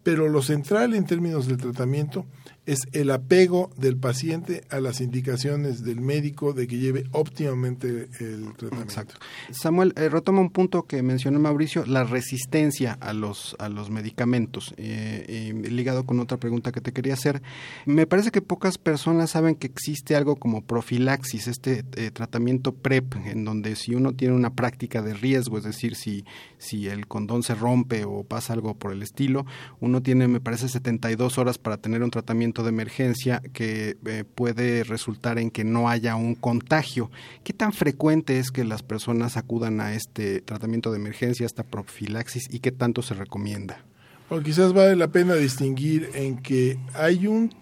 pero 0.02 0.28
lo 0.28 0.42
central 0.42 0.94
en 0.94 1.06
términos 1.06 1.46
del 1.46 1.58
tratamiento 1.58 2.26
es 2.66 2.80
el 2.92 3.10
apego 3.10 3.70
del 3.76 3.96
paciente 3.96 4.64
a 4.70 4.80
las 4.80 5.00
indicaciones 5.00 5.84
del 5.84 6.00
médico 6.00 6.52
de 6.52 6.66
que 6.66 6.78
lleve 6.78 7.04
óptimamente 7.12 8.08
el 8.20 8.54
tratamiento. 8.56 9.14
Samuel, 9.50 9.92
eh, 9.96 10.08
retoma 10.08 10.40
un 10.40 10.50
punto 10.50 10.84
que 10.84 11.02
mencionó 11.02 11.38
Mauricio, 11.38 11.84
la 11.86 12.04
resistencia 12.04 12.96
a 13.00 13.12
los, 13.12 13.54
a 13.58 13.68
los 13.68 13.90
medicamentos, 13.90 14.74
eh, 14.78 15.52
ligado 15.70 16.06
con 16.06 16.20
otra 16.20 16.38
pregunta 16.38 16.72
que 16.72 16.80
te 16.80 16.92
quería 16.92 17.14
hacer. 17.14 17.42
Me 17.84 18.06
parece 18.06 18.30
que 18.30 18.40
pocas 18.40 18.78
personas 18.78 19.30
saben 19.30 19.56
que 19.56 19.66
existe 19.66 20.16
algo 20.16 20.36
como 20.36 20.62
profilaxis, 20.62 21.48
este 21.48 21.84
eh, 21.96 22.10
tratamiento 22.10 22.72
PrEP, 22.72 23.14
en 23.26 23.44
donde 23.44 23.76
si 23.76 23.94
uno 23.94 24.14
tiene 24.14 24.34
una 24.34 24.54
práctica 24.54 25.02
de 25.02 25.14
riesgo, 25.14 25.58
es 25.58 25.64
decir, 25.64 25.96
si, 25.96 26.24
si 26.58 26.88
el 26.88 27.06
condón 27.06 27.42
se 27.42 27.54
rompe 27.54 28.04
o 28.04 28.24
pasa 28.24 28.54
algo 28.54 28.74
por 28.74 28.92
el 28.92 29.02
estilo, 29.02 29.44
uno 29.80 30.02
tiene, 30.02 30.28
me 30.28 30.40
parece, 30.40 30.68
72 30.68 31.38
horas 31.38 31.58
para 31.58 31.76
tener 31.76 32.02
un 32.02 32.10
tratamiento 32.10 32.53
de 32.62 32.68
emergencia 32.70 33.42
que 33.52 33.96
eh, 34.06 34.24
puede 34.34 34.84
resultar 34.84 35.38
en 35.38 35.50
que 35.50 35.64
no 35.64 35.88
haya 35.88 36.16
un 36.16 36.34
contagio. 36.34 37.10
¿Qué 37.42 37.52
tan 37.52 37.72
frecuente 37.72 38.38
es 38.38 38.50
que 38.50 38.64
las 38.64 38.82
personas 38.82 39.36
acudan 39.36 39.80
a 39.80 39.94
este 39.94 40.40
tratamiento 40.40 40.90
de 40.90 40.98
emergencia, 40.98 41.44
a 41.44 41.48
esta 41.48 41.64
profilaxis 41.64 42.48
y 42.50 42.60
qué 42.60 42.72
tanto 42.72 43.02
se 43.02 43.14
recomienda? 43.14 43.84
Bueno, 44.28 44.44
quizás 44.44 44.72
vale 44.72 44.96
la 44.96 45.08
pena 45.08 45.34
distinguir 45.34 46.10
en 46.14 46.38
que 46.38 46.78
hay 46.94 47.26
un 47.26 47.52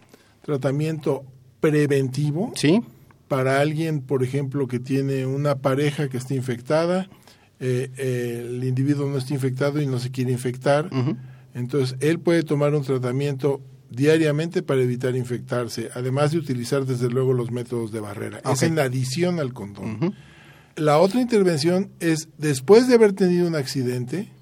tratamiento 0.43 1.25
preventivo 1.61 2.53
¿Sí? 2.57 2.83
para 3.29 3.61
alguien, 3.61 4.01
por 4.01 4.23
ejemplo, 4.23 4.69
que 4.69 4.79
tiene 4.79 5.27
una 5.27 5.57
pareja 5.57 6.09
que 6.09 6.19
está 6.19 6.35
infectada, 6.35 7.09
eh, 7.61 7.91
eh, 7.97 8.47
el 8.49 8.65
individuo 8.65 9.09
no 9.09 9.19
está 9.19 9.35
infectado 9.35 9.81
y 9.81 9.87
no 9.87 9.99
se 9.99 10.11
quiere 10.11 10.33
infectar. 10.33 10.87
Uh 10.87 10.97
-huh. 10.97 11.17
Entonces, 11.55 11.97
él 12.01 12.19
puede 12.19 12.43
tomar 12.43 12.75
un 12.75 12.83
tratamiento 12.83 13.61
diariamente 13.93 14.63
para 14.63 14.83
evitar 14.83 15.15
infectarse, 15.17 15.91
además 15.95 16.33
de 16.33 16.39
utilizar 16.39 16.85
desde 16.85 17.09
luego 17.09 17.33
los 17.33 17.51
métodos 17.51 17.93
de 17.93 18.01
barrera. 18.01 18.39
Okay. 18.39 18.53
Es 18.53 18.63
en 18.63 18.79
adición 18.79 19.39
al 19.39 19.53
condón. 19.53 19.85
Uh 19.85 19.99
-huh. 20.01 20.15
La 20.77 20.99
otra 20.99 21.21
intervención 21.21 21.91
es 22.01 22.29
después 22.39 22.89
de 22.89 22.95
haber 22.95 23.13
tenido 23.13 23.47
un 23.47 23.55
accidente, 23.55 24.33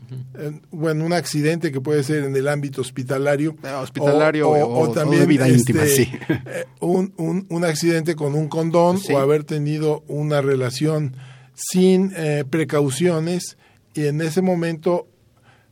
bueno, 0.71 1.05
un 1.05 1.13
accidente 1.13 1.73
que 1.73 1.81
puede 1.81 2.03
ser 2.05 2.25
en 2.25 2.37
el 2.37 2.47
ámbito 2.49 2.81
hospitalario, 2.81 3.57
eh, 3.65 3.71
hospitalario 3.71 4.49
o, 4.49 4.57
o, 4.57 4.89
o, 4.89 4.93
también 4.93 5.23
de 5.23 5.27
vida 5.27 5.49
este, 5.49 5.73
íntima, 5.73 5.87
sí. 5.87 6.09
eh, 6.47 6.67
un, 6.81 7.13
un, 7.17 7.47
un, 7.49 7.65
accidente 7.65 8.15
con 8.15 8.35
un 8.35 8.49
condón 8.49 8.99
sí. 8.99 9.13
o 9.13 9.19
haber 9.19 9.45
tenido 9.45 10.05
una 10.07 10.41
relación 10.41 11.17
sin 11.55 12.13
eh, 12.17 12.45
precauciones 12.49 13.57
y 13.95 14.07
en 14.07 14.21
ese 14.21 14.41
momento 14.41 15.09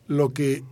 lo 0.07 0.33
que 0.33 0.65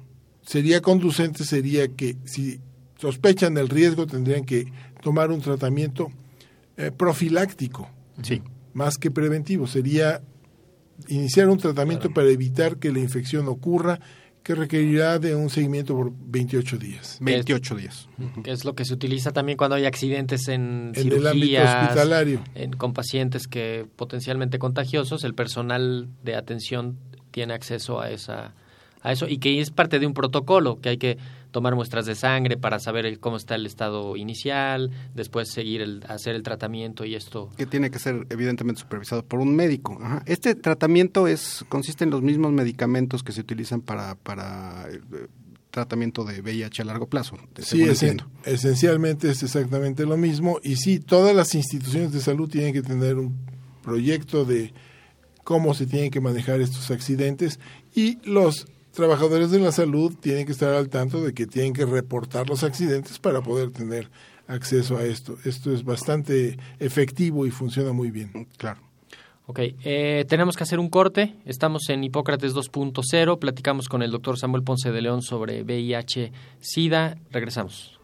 sería 0.42 0.80
conducente 0.80 1.44
sería 1.44 1.88
que 1.88 2.16
si 2.24 2.60
sospechan 2.96 3.54
del 3.54 3.68
riesgo 3.68 4.06
tendrían 4.06 4.44
que 4.44 4.66
tomar 5.02 5.30
un 5.30 5.40
tratamiento 5.40 6.10
eh, 6.76 6.90
profiláctico, 6.90 7.88
sí. 8.22 8.42
más 8.74 8.96
que 8.96 9.10
preventivo. 9.10 9.66
Sería 9.66 10.22
iniciar 11.08 11.48
un 11.48 11.58
tratamiento 11.58 12.08
claro. 12.08 12.14
para 12.14 12.28
evitar 12.28 12.76
que 12.78 12.92
la 12.92 13.00
infección 13.00 13.48
ocurra, 13.48 14.00
que 14.42 14.54
requerirá 14.54 15.18
de 15.18 15.34
un 15.34 15.50
seguimiento 15.50 15.96
por 15.96 16.12
28 16.14 16.78
días. 16.78 17.18
28 17.20 17.74
días. 17.74 18.08
Que 18.44 18.52
es 18.52 18.64
lo 18.64 18.74
que 18.74 18.84
se 18.84 18.94
utiliza 18.94 19.32
también 19.32 19.58
cuando 19.58 19.74
hay 19.74 19.86
accidentes 19.86 20.46
en, 20.48 20.92
en 20.94 21.02
cirugías, 21.02 21.20
el 21.20 21.26
ámbito 21.26 21.62
hospitalario. 21.62 22.44
En, 22.54 22.70
con 22.72 22.92
pacientes 22.92 23.48
que 23.48 23.86
potencialmente 23.96 24.58
contagiosos, 24.58 25.24
el 25.24 25.34
personal 25.34 26.08
de 26.22 26.36
atención 26.36 26.96
tiene 27.32 27.54
acceso 27.54 28.00
a 28.00 28.10
esa 28.10 28.54
a 29.02 29.12
eso 29.12 29.26
y 29.28 29.38
que 29.38 29.60
es 29.60 29.70
parte 29.70 29.98
de 29.98 30.06
un 30.06 30.14
protocolo 30.14 30.80
que 30.80 30.90
hay 30.90 30.96
que 30.98 31.18
tomar 31.56 31.74
muestras 31.74 32.04
de 32.04 32.14
sangre 32.14 32.58
para 32.58 32.78
saber 32.78 33.06
el, 33.06 33.18
cómo 33.18 33.38
está 33.38 33.54
el 33.54 33.64
estado 33.64 34.14
inicial, 34.14 34.90
después 35.14 35.50
seguir 35.50 35.80
el, 35.80 36.04
hacer 36.06 36.34
el 36.34 36.42
tratamiento 36.42 37.06
y 37.06 37.14
esto. 37.14 37.48
Que 37.56 37.64
tiene 37.64 37.90
que 37.90 37.98
ser 37.98 38.26
evidentemente 38.28 38.82
supervisado 38.82 39.24
por 39.24 39.40
un 39.40 39.56
médico. 39.56 39.98
Ajá. 40.02 40.22
Este 40.26 40.54
tratamiento 40.54 41.26
es 41.26 41.64
consiste 41.70 42.04
en 42.04 42.10
los 42.10 42.20
mismos 42.20 42.52
medicamentos 42.52 43.22
que 43.22 43.32
se 43.32 43.40
utilizan 43.40 43.80
para, 43.80 44.16
para 44.16 44.86
eh, 44.90 45.28
tratamiento 45.70 46.24
de 46.24 46.42
VIH 46.42 46.82
a 46.82 46.84
largo 46.84 47.06
plazo. 47.06 47.38
Sí, 47.62 47.84
es, 47.84 48.04
esencialmente 48.44 49.30
es 49.30 49.42
exactamente 49.42 50.04
lo 50.04 50.18
mismo 50.18 50.60
y 50.62 50.76
sí, 50.76 51.00
todas 51.00 51.34
las 51.34 51.54
instituciones 51.54 52.12
de 52.12 52.20
salud 52.20 52.50
tienen 52.50 52.74
que 52.74 52.82
tener 52.82 53.16
un 53.16 53.34
proyecto 53.82 54.44
de 54.44 54.74
cómo 55.42 55.72
se 55.72 55.86
tienen 55.86 56.10
que 56.10 56.20
manejar 56.20 56.60
estos 56.60 56.90
accidentes 56.90 57.58
y 57.94 58.18
los 58.28 58.66
trabajadores 58.96 59.50
de 59.50 59.60
la 59.60 59.70
salud 59.70 60.14
tienen 60.18 60.46
que 60.46 60.52
estar 60.52 60.74
al 60.74 60.88
tanto 60.88 61.22
de 61.22 61.32
que 61.32 61.46
tienen 61.46 61.72
que 61.72 61.86
reportar 61.86 62.48
los 62.48 62.64
accidentes 62.64 63.18
para 63.20 63.42
poder 63.42 63.70
tener 63.70 64.10
acceso 64.48 64.96
a 64.96 65.04
esto. 65.04 65.36
Esto 65.44 65.72
es 65.72 65.84
bastante 65.84 66.58
efectivo 66.80 67.46
y 67.46 67.50
funciona 67.50 67.92
muy 67.92 68.10
bien. 68.10 68.48
Claro. 68.56 68.80
Ok, 69.48 69.60
eh, 69.84 70.24
tenemos 70.28 70.56
que 70.56 70.64
hacer 70.64 70.80
un 70.80 70.88
corte. 70.88 71.36
Estamos 71.44 71.88
en 71.88 72.02
Hipócrates 72.02 72.52
2.0. 72.52 73.38
Platicamos 73.38 73.88
con 73.88 74.02
el 74.02 74.10
doctor 74.10 74.38
Samuel 74.38 74.64
Ponce 74.64 74.90
de 74.90 75.02
León 75.02 75.22
sobre 75.22 75.62
VIH-Sida. 75.62 77.16
Regresamos. 77.30 78.00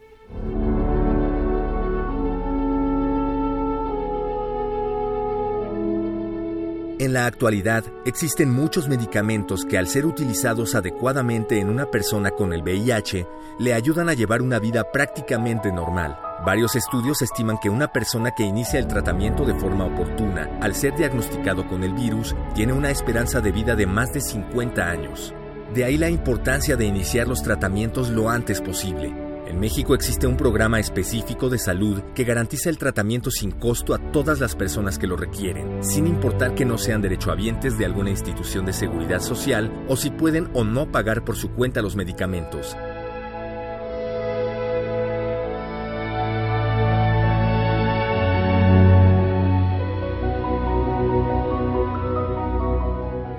En 7.03 7.11
la 7.11 7.25
actualidad, 7.25 7.83
existen 8.05 8.49
muchos 8.49 8.87
medicamentos 8.87 9.65
que 9.65 9.77
al 9.77 9.89
ser 9.89 10.05
utilizados 10.05 10.73
adecuadamente 10.73 11.59
en 11.59 11.67
una 11.67 11.91
persona 11.91 12.31
con 12.31 12.53
el 12.53 12.61
VIH, 12.61 13.27
le 13.59 13.73
ayudan 13.73 14.07
a 14.07 14.13
llevar 14.13 14.41
una 14.41 14.57
vida 14.57 14.89
prácticamente 14.89 15.69
normal. 15.73 16.17
Varios 16.45 16.77
estudios 16.77 17.21
estiman 17.21 17.57
que 17.61 17.69
una 17.69 17.91
persona 17.91 18.31
que 18.31 18.43
inicia 18.43 18.79
el 18.79 18.87
tratamiento 18.87 19.43
de 19.43 19.53
forma 19.53 19.83
oportuna, 19.83 20.49
al 20.61 20.75
ser 20.75 20.95
diagnosticado 20.95 21.67
con 21.67 21.83
el 21.83 21.91
virus, 21.91 22.37
tiene 22.55 22.71
una 22.71 22.89
esperanza 22.89 23.41
de 23.41 23.51
vida 23.51 23.75
de 23.75 23.85
más 23.85 24.13
de 24.13 24.21
50 24.21 24.89
años. 24.89 25.33
De 25.73 25.83
ahí 25.83 25.97
la 25.97 26.09
importancia 26.09 26.77
de 26.77 26.85
iniciar 26.85 27.27
los 27.27 27.43
tratamientos 27.43 28.11
lo 28.11 28.29
antes 28.29 28.61
posible. 28.61 29.22
En 29.53 29.59
México 29.59 29.93
existe 29.93 30.25
un 30.25 30.35
programa 30.35 30.79
específico 30.79 31.47
de 31.47 31.59
salud 31.59 32.01
que 32.15 32.23
garantiza 32.23 32.71
el 32.71 32.79
tratamiento 32.79 33.29
sin 33.29 33.51
costo 33.51 33.93
a 33.93 33.99
todas 33.99 34.39
las 34.39 34.55
personas 34.55 34.97
que 34.97 35.05
lo 35.05 35.15
requieren, 35.15 35.83
sin 35.83 36.07
importar 36.07 36.55
que 36.55 36.65
no 36.65 36.79
sean 36.79 37.03
derechohabientes 37.03 37.77
de 37.77 37.85
alguna 37.85 38.09
institución 38.09 38.65
de 38.65 38.73
seguridad 38.73 39.19
social 39.19 39.85
o 39.87 39.95
si 39.95 40.09
pueden 40.09 40.49
o 40.55 40.63
no 40.63 40.91
pagar 40.91 41.23
por 41.23 41.35
su 41.35 41.51
cuenta 41.51 41.83
los 41.83 41.95
medicamentos. 41.95 42.75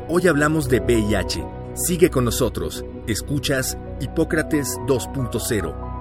Hoy 0.08 0.28
hablamos 0.28 0.68
de 0.68 0.78
VIH. 0.78 1.44
Sigue 1.74 2.08
con 2.08 2.24
nosotros. 2.24 2.84
Escuchas 3.08 3.76
Hipócrates 4.00 4.78
2.0 4.86 5.93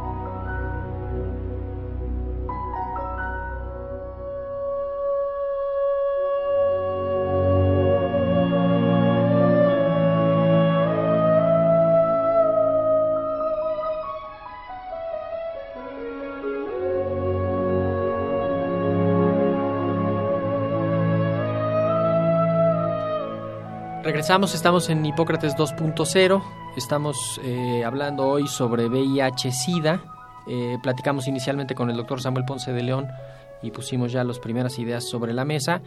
Regresamos, 24.24 24.56
estamos 24.56 24.90
en 24.90 25.06
Hipócrates 25.06 25.54
2.0, 25.58 26.42
estamos 26.78 27.42
eh, 27.44 27.84
hablando 27.84 28.26
hoy 28.26 28.48
sobre 28.48 28.88
VIH-Sida, 28.88 30.02
eh, 30.48 30.78
platicamos 30.82 31.28
inicialmente 31.28 31.76
con 31.76 31.90
el 31.90 31.98
doctor 31.98 32.22
Samuel 32.22 32.46
Ponce 32.46 32.72
de 32.72 32.84
León 32.84 33.10
y 33.62 33.72
pusimos 33.72 34.14
ya 34.14 34.24
las 34.24 34.40
primeras 34.40 34.80
ideas 34.80 35.10
sobre 35.10 35.34
la 35.34 35.44
mesa. 35.44 35.82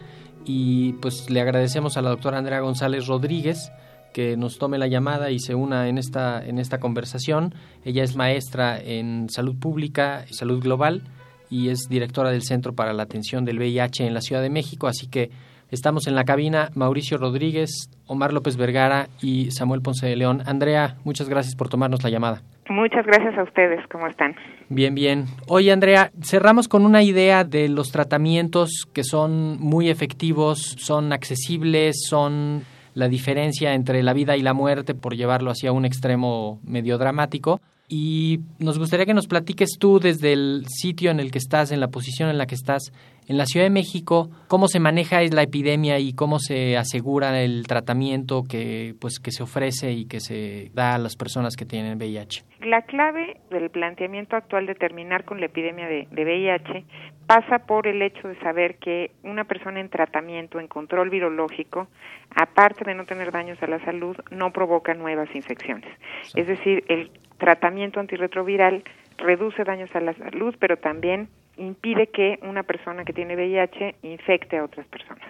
Y 0.44 0.92
pues 1.00 1.30
le 1.30 1.40
agradecemos 1.40 1.96
a 1.96 2.02
la 2.02 2.10
doctora 2.10 2.36
Andrea 2.36 2.60
González 2.60 3.06
Rodríguez 3.06 3.72
que 4.12 4.36
nos 4.36 4.58
tome 4.58 4.76
la 4.76 4.86
llamada 4.86 5.30
y 5.30 5.38
se 5.38 5.54
una 5.54 5.88
en 5.88 5.96
esta, 5.96 6.44
en 6.44 6.58
esta 6.58 6.78
conversación. 6.78 7.54
Ella 7.86 8.04
es 8.04 8.16
maestra 8.16 8.78
en 8.78 9.30
salud 9.30 9.56
pública 9.56 10.26
y 10.28 10.34
salud 10.34 10.62
global 10.62 11.04
y 11.48 11.70
es 11.70 11.88
directora 11.88 12.32
del 12.32 12.42
Centro 12.42 12.74
para 12.74 12.92
la 12.92 13.04
Atención 13.04 13.46
del 13.46 13.56
VIH 13.56 14.06
en 14.06 14.12
la 14.12 14.20
Ciudad 14.20 14.42
de 14.42 14.50
México, 14.50 14.88
así 14.88 15.06
que 15.06 15.30
Estamos 15.70 16.06
en 16.06 16.14
la 16.14 16.24
cabina 16.24 16.70
Mauricio 16.74 17.18
Rodríguez, 17.18 17.90
Omar 18.06 18.32
López 18.32 18.56
Vergara 18.56 19.08
y 19.20 19.50
Samuel 19.50 19.82
Ponce 19.82 20.06
de 20.06 20.14
León. 20.14 20.42
Andrea, 20.46 20.96
muchas 21.02 21.28
gracias 21.28 21.56
por 21.56 21.68
tomarnos 21.68 22.04
la 22.04 22.10
llamada. 22.10 22.42
Muchas 22.68 23.04
gracias 23.04 23.36
a 23.36 23.42
ustedes, 23.42 23.80
¿cómo 23.90 24.06
están? 24.06 24.36
Bien, 24.68 24.94
bien. 24.94 25.26
Oye, 25.48 25.72
Andrea, 25.72 26.10
cerramos 26.22 26.68
con 26.68 26.84
una 26.84 27.02
idea 27.02 27.44
de 27.44 27.68
los 27.68 27.90
tratamientos 27.90 28.86
que 28.92 29.02
son 29.02 29.58
muy 29.58 29.88
efectivos, 29.88 30.76
son 30.78 31.12
accesibles, 31.12 31.96
son 32.08 32.62
la 32.94 33.08
diferencia 33.08 33.74
entre 33.74 34.02
la 34.02 34.12
vida 34.12 34.36
y 34.36 34.42
la 34.42 34.54
muerte, 34.54 34.94
por 34.94 35.16
llevarlo 35.16 35.50
hacia 35.50 35.72
un 35.72 35.84
extremo 35.84 36.60
medio 36.64 36.96
dramático. 36.96 37.60
Y 37.88 38.40
nos 38.58 38.78
gustaría 38.78 39.06
que 39.06 39.14
nos 39.14 39.28
platiques 39.28 39.76
tú 39.78 40.00
desde 40.00 40.32
el 40.32 40.64
sitio 40.66 41.10
en 41.10 41.20
el 41.20 41.30
que 41.30 41.38
estás, 41.38 41.70
en 41.70 41.80
la 41.80 41.88
posición 41.88 42.28
en 42.28 42.38
la 42.38 42.46
que 42.46 42.56
estás, 42.56 42.92
en 43.28 43.38
la 43.38 43.46
Ciudad 43.46 43.66
de 43.66 43.70
México, 43.70 44.28
cómo 44.48 44.68
se 44.68 44.80
maneja 44.80 45.20
la 45.22 45.42
epidemia 45.42 45.98
y 45.98 46.12
cómo 46.12 46.38
se 46.38 46.76
asegura 46.76 47.40
el 47.40 47.66
tratamiento 47.66 48.42
que, 48.48 48.94
pues, 49.00 49.18
que 49.18 49.30
se 49.30 49.42
ofrece 49.42 49.92
y 49.92 50.06
que 50.06 50.20
se 50.20 50.70
da 50.74 50.94
a 50.94 50.98
las 50.98 51.16
personas 51.16 51.56
que 51.56 51.64
tienen 51.64 51.98
VIH. 51.98 52.44
La 52.60 52.82
clave 52.82 53.40
del 53.50 53.70
planteamiento 53.70 54.36
actual 54.36 54.66
de 54.66 54.74
terminar 54.74 55.24
con 55.24 55.40
la 55.40 55.46
epidemia 55.46 55.86
de, 55.86 56.08
de 56.10 56.24
VIH 56.24 56.84
pasa 57.26 57.58
por 57.66 57.86
el 57.86 58.02
hecho 58.02 58.28
de 58.28 58.38
saber 58.40 58.76
que 58.76 59.10
una 59.22 59.44
persona 59.44 59.80
en 59.80 59.90
tratamiento, 59.90 60.60
en 60.60 60.68
control 60.68 61.10
virológico, 61.10 61.88
aparte 62.34 62.84
de 62.84 62.94
no 62.94 63.04
tener 63.04 63.32
daños 63.32 63.60
a 63.62 63.66
la 63.66 63.84
salud, 63.84 64.16
no 64.30 64.52
provoca 64.52 64.94
nuevas 64.94 65.28
infecciones. 65.34 65.90
Es 66.34 66.46
decir, 66.46 66.84
el 66.88 67.10
tratamiento 67.38 68.00
antirretroviral 68.00 68.84
reduce 69.18 69.64
daños 69.64 69.94
a 69.94 70.00
la 70.00 70.14
salud, 70.14 70.54
pero 70.58 70.76
también 70.76 71.28
impide 71.56 72.08
que 72.08 72.38
una 72.42 72.62
persona 72.62 73.04
que 73.04 73.12
tiene 73.12 73.34
VIH 73.34 73.96
infecte 74.02 74.58
a 74.58 74.64
otras 74.64 74.86
personas. 74.88 75.26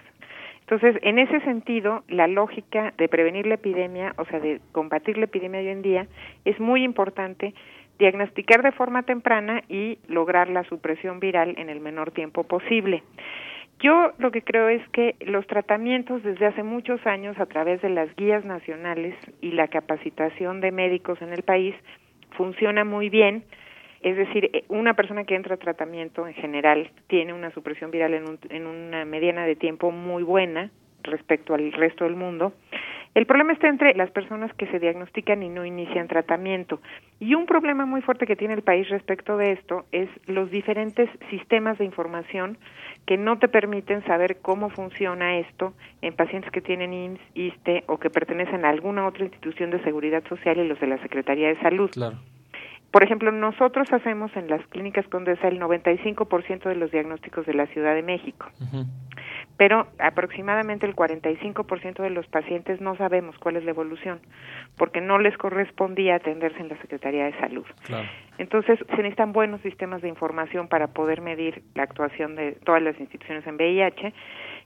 Entonces, 0.61 0.97
en 1.01 1.17
ese 1.17 1.39
sentido, 1.41 2.03
la 2.09 2.27
lógica 2.27 2.93
de 2.97 3.07
prevenir 3.07 3.47
la 3.47 3.55
epidemia, 3.55 4.13
o 4.17 4.25
sea, 4.25 4.41
de 4.41 4.59
combatir 4.73 5.17
la 5.17 5.23
epidemia 5.25 5.61
hoy 5.61 5.69
en 5.69 5.81
día, 5.81 6.07
es 6.43 6.59
muy 6.59 6.83
importante 6.83 7.53
diagnosticar 7.99 8.61
de 8.61 8.73
forma 8.73 9.03
temprana 9.03 9.63
y 9.69 9.97
lograr 10.07 10.49
la 10.49 10.65
supresión 10.65 11.21
viral 11.21 11.55
en 11.57 11.69
el 11.69 11.79
menor 11.79 12.11
tiempo 12.11 12.43
posible. 12.43 13.01
Yo 13.79 14.11
lo 14.17 14.31
que 14.31 14.41
creo 14.41 14.69
es 14.69 14.87
que 14.89 15.15
los 15.21 15.45
tratamientos 15.45 16.23
desde 16.23 16.47
hace 16.47 16.63
muchos 16.63 17.05
años 17.05 17.39
a 17.39 17.45
través 17.45 17.81
de 17.81 17.89
las 17.89 18.13
guías 18.15 18.43
nacionales 18.43 19.15
y 19.41 19.51
la 19.51 19.67
capacitación 19.67 20.61
de 20.61 20.71
médicos 20.71 21.21
en 21.21 21.31
el 21.31 21.43
país 21.43 21.75
funciona 22.31 22.83
muy 22.83 23.09
bien 23.09 23.43
es 24.01 24.15
decir, 24.15 24.49
eh, 24.53 24.63
una 24.67 24.93
persona 24.93 25.23
que 25.23 25.35
entra 25.35 25.55
a 25.55 25.57
tratamiento 25.57 26.27
en 26.27 26.33
general 26.33 26.91
tiene 27.07 27.33
una 27.33 27.51
supresión 27.51 27.91
viral 27.91 28.13
en, 28.13 28.39
en 28.49 28.67
una 28.67 29.05
mediana 29.05 29.45
de 29.45 29.55
tiempo 29.55 29.91
muy 29.91 30.23
buena 30.23 30.71
respecto 31.03 31.53
al 31.53 31.71
resto 31.71 32.03
del 32.03 32.15
mundo. 32.15 32.53
El 33.17 33.25
problema 33.25 33.51
está 33.51 33.67
entre 33.67 33.95
las 33.95 34.11
personas 34.11 34.53
que 34.53 34.67
se 34.67 34.77
diagnostican 34.77 35.41
y 35.41 35.49
no 35.49 35.65
inician 35.65 36.07
tratamiento. 36.07 36.79
Y 37.19 37.33
un 37.33 37.47
problema 37.47 37.87
muy 37.87 38.03
fuerte 38.03 38.27
que 38.27 38.35
tiene 38.35 38.53
el 38.53 38.61
país 38.61 38.87
respecto 38.89 39.37
de 39.37 39.53
esto 39.53 39.85
es 39.91 40.07
los 40.27 40.51
diferentes 40.51 41.09
sistemas 41.31 41.79
de 41.79 41.85
información 41.85 42.59
que 43.07 43.17
no 43.17 43.39
te 43.39 43.47
permiten 43.47 44.05
saber 44.05 44.37
cómo 44.43 44.69
funciona 44.69 45.39
esto 45.39 45.73
en 46.03 46.15
pacientes 46.15 46.51
que 46.51 46.61
tienen 46.61 46.93
IMSS, 46.93 47.21
ISTE 47.33 47.83
o 47.87 47.97
que 47.97 48.11
pertenecen 48.11 48.65
a 48.65 48.69
alguna 48.69 49.07
otra 49.07 49.23
institución 49.23 49.71
de 49.71 49.81
seguridad 49.83 50.23
social 50.29 50.59
y 50.59 50.67
los 50.67 50.79
de 50.79 50.85
la 50.85 51.01
Secretaría 51.01 51.47
de 51.47 51.59
Salud. 51.59 51.89
Claro. 51.89 52.17
Por 52.91 53.03
ejemplo, 53.03 53.31
nosotros 53.31 53.91
hacemos 53.91 54.35
en 54.35 54.49
las 54.49 54.65
clínicas 54.67 55.07
Condesa 55.07 55.47
el 55.47 55.59
95% 55.59 56.63
de 56.63 56.75
los 56.75 56.91
diagnósticos 56.91 57.45
de 57.45 57.53
la 57.53 57.67
Ciudad 57.67 57.93
de 57.93 58.01
México. 58.01 58.47
Pero 59.57 59.87
aproximadamente 59.99 60.85
el 60.85 60.95
45% 60.95 62.01
de 62.01 62.09
los 62.11 62.27
pacientes 62.27 62.79
no 62.79 62.95
sabemos 62.95 63.37
cuál 63.39 63.57
es 63.57 63.65
la 63.65 63.71
evolución, 63.71 64.19
porque 64.77 65.01
no 65.01 65.17
les 65.17 65.35
correspondía 65.37 66.15
atenderse 66.15 66.59
en 66.59 66.69
la 66.69 66.77
Secretaría 66.77 67.25
de 67.25 67.39
Salud. 67.39 67.65
Entonces, 68.37 68.79
se 68.87 68.97
necesitan 68.97 69.33
buenos 69.33 69.61
sistemas 69.61 70.01
de 70.01 70.09
información 70.09 70.67
para 70.67 70.87
poder 70.87 71.21
medir 71.21 71.63
la 71.73 71.83
actuación 71.83 72.35
de 72.35 72.51
todas 72.63 72.83
las 72.83 72.99
instituciones 72.99 73.45
en 73.47 73.55
VIH 73.55 74.13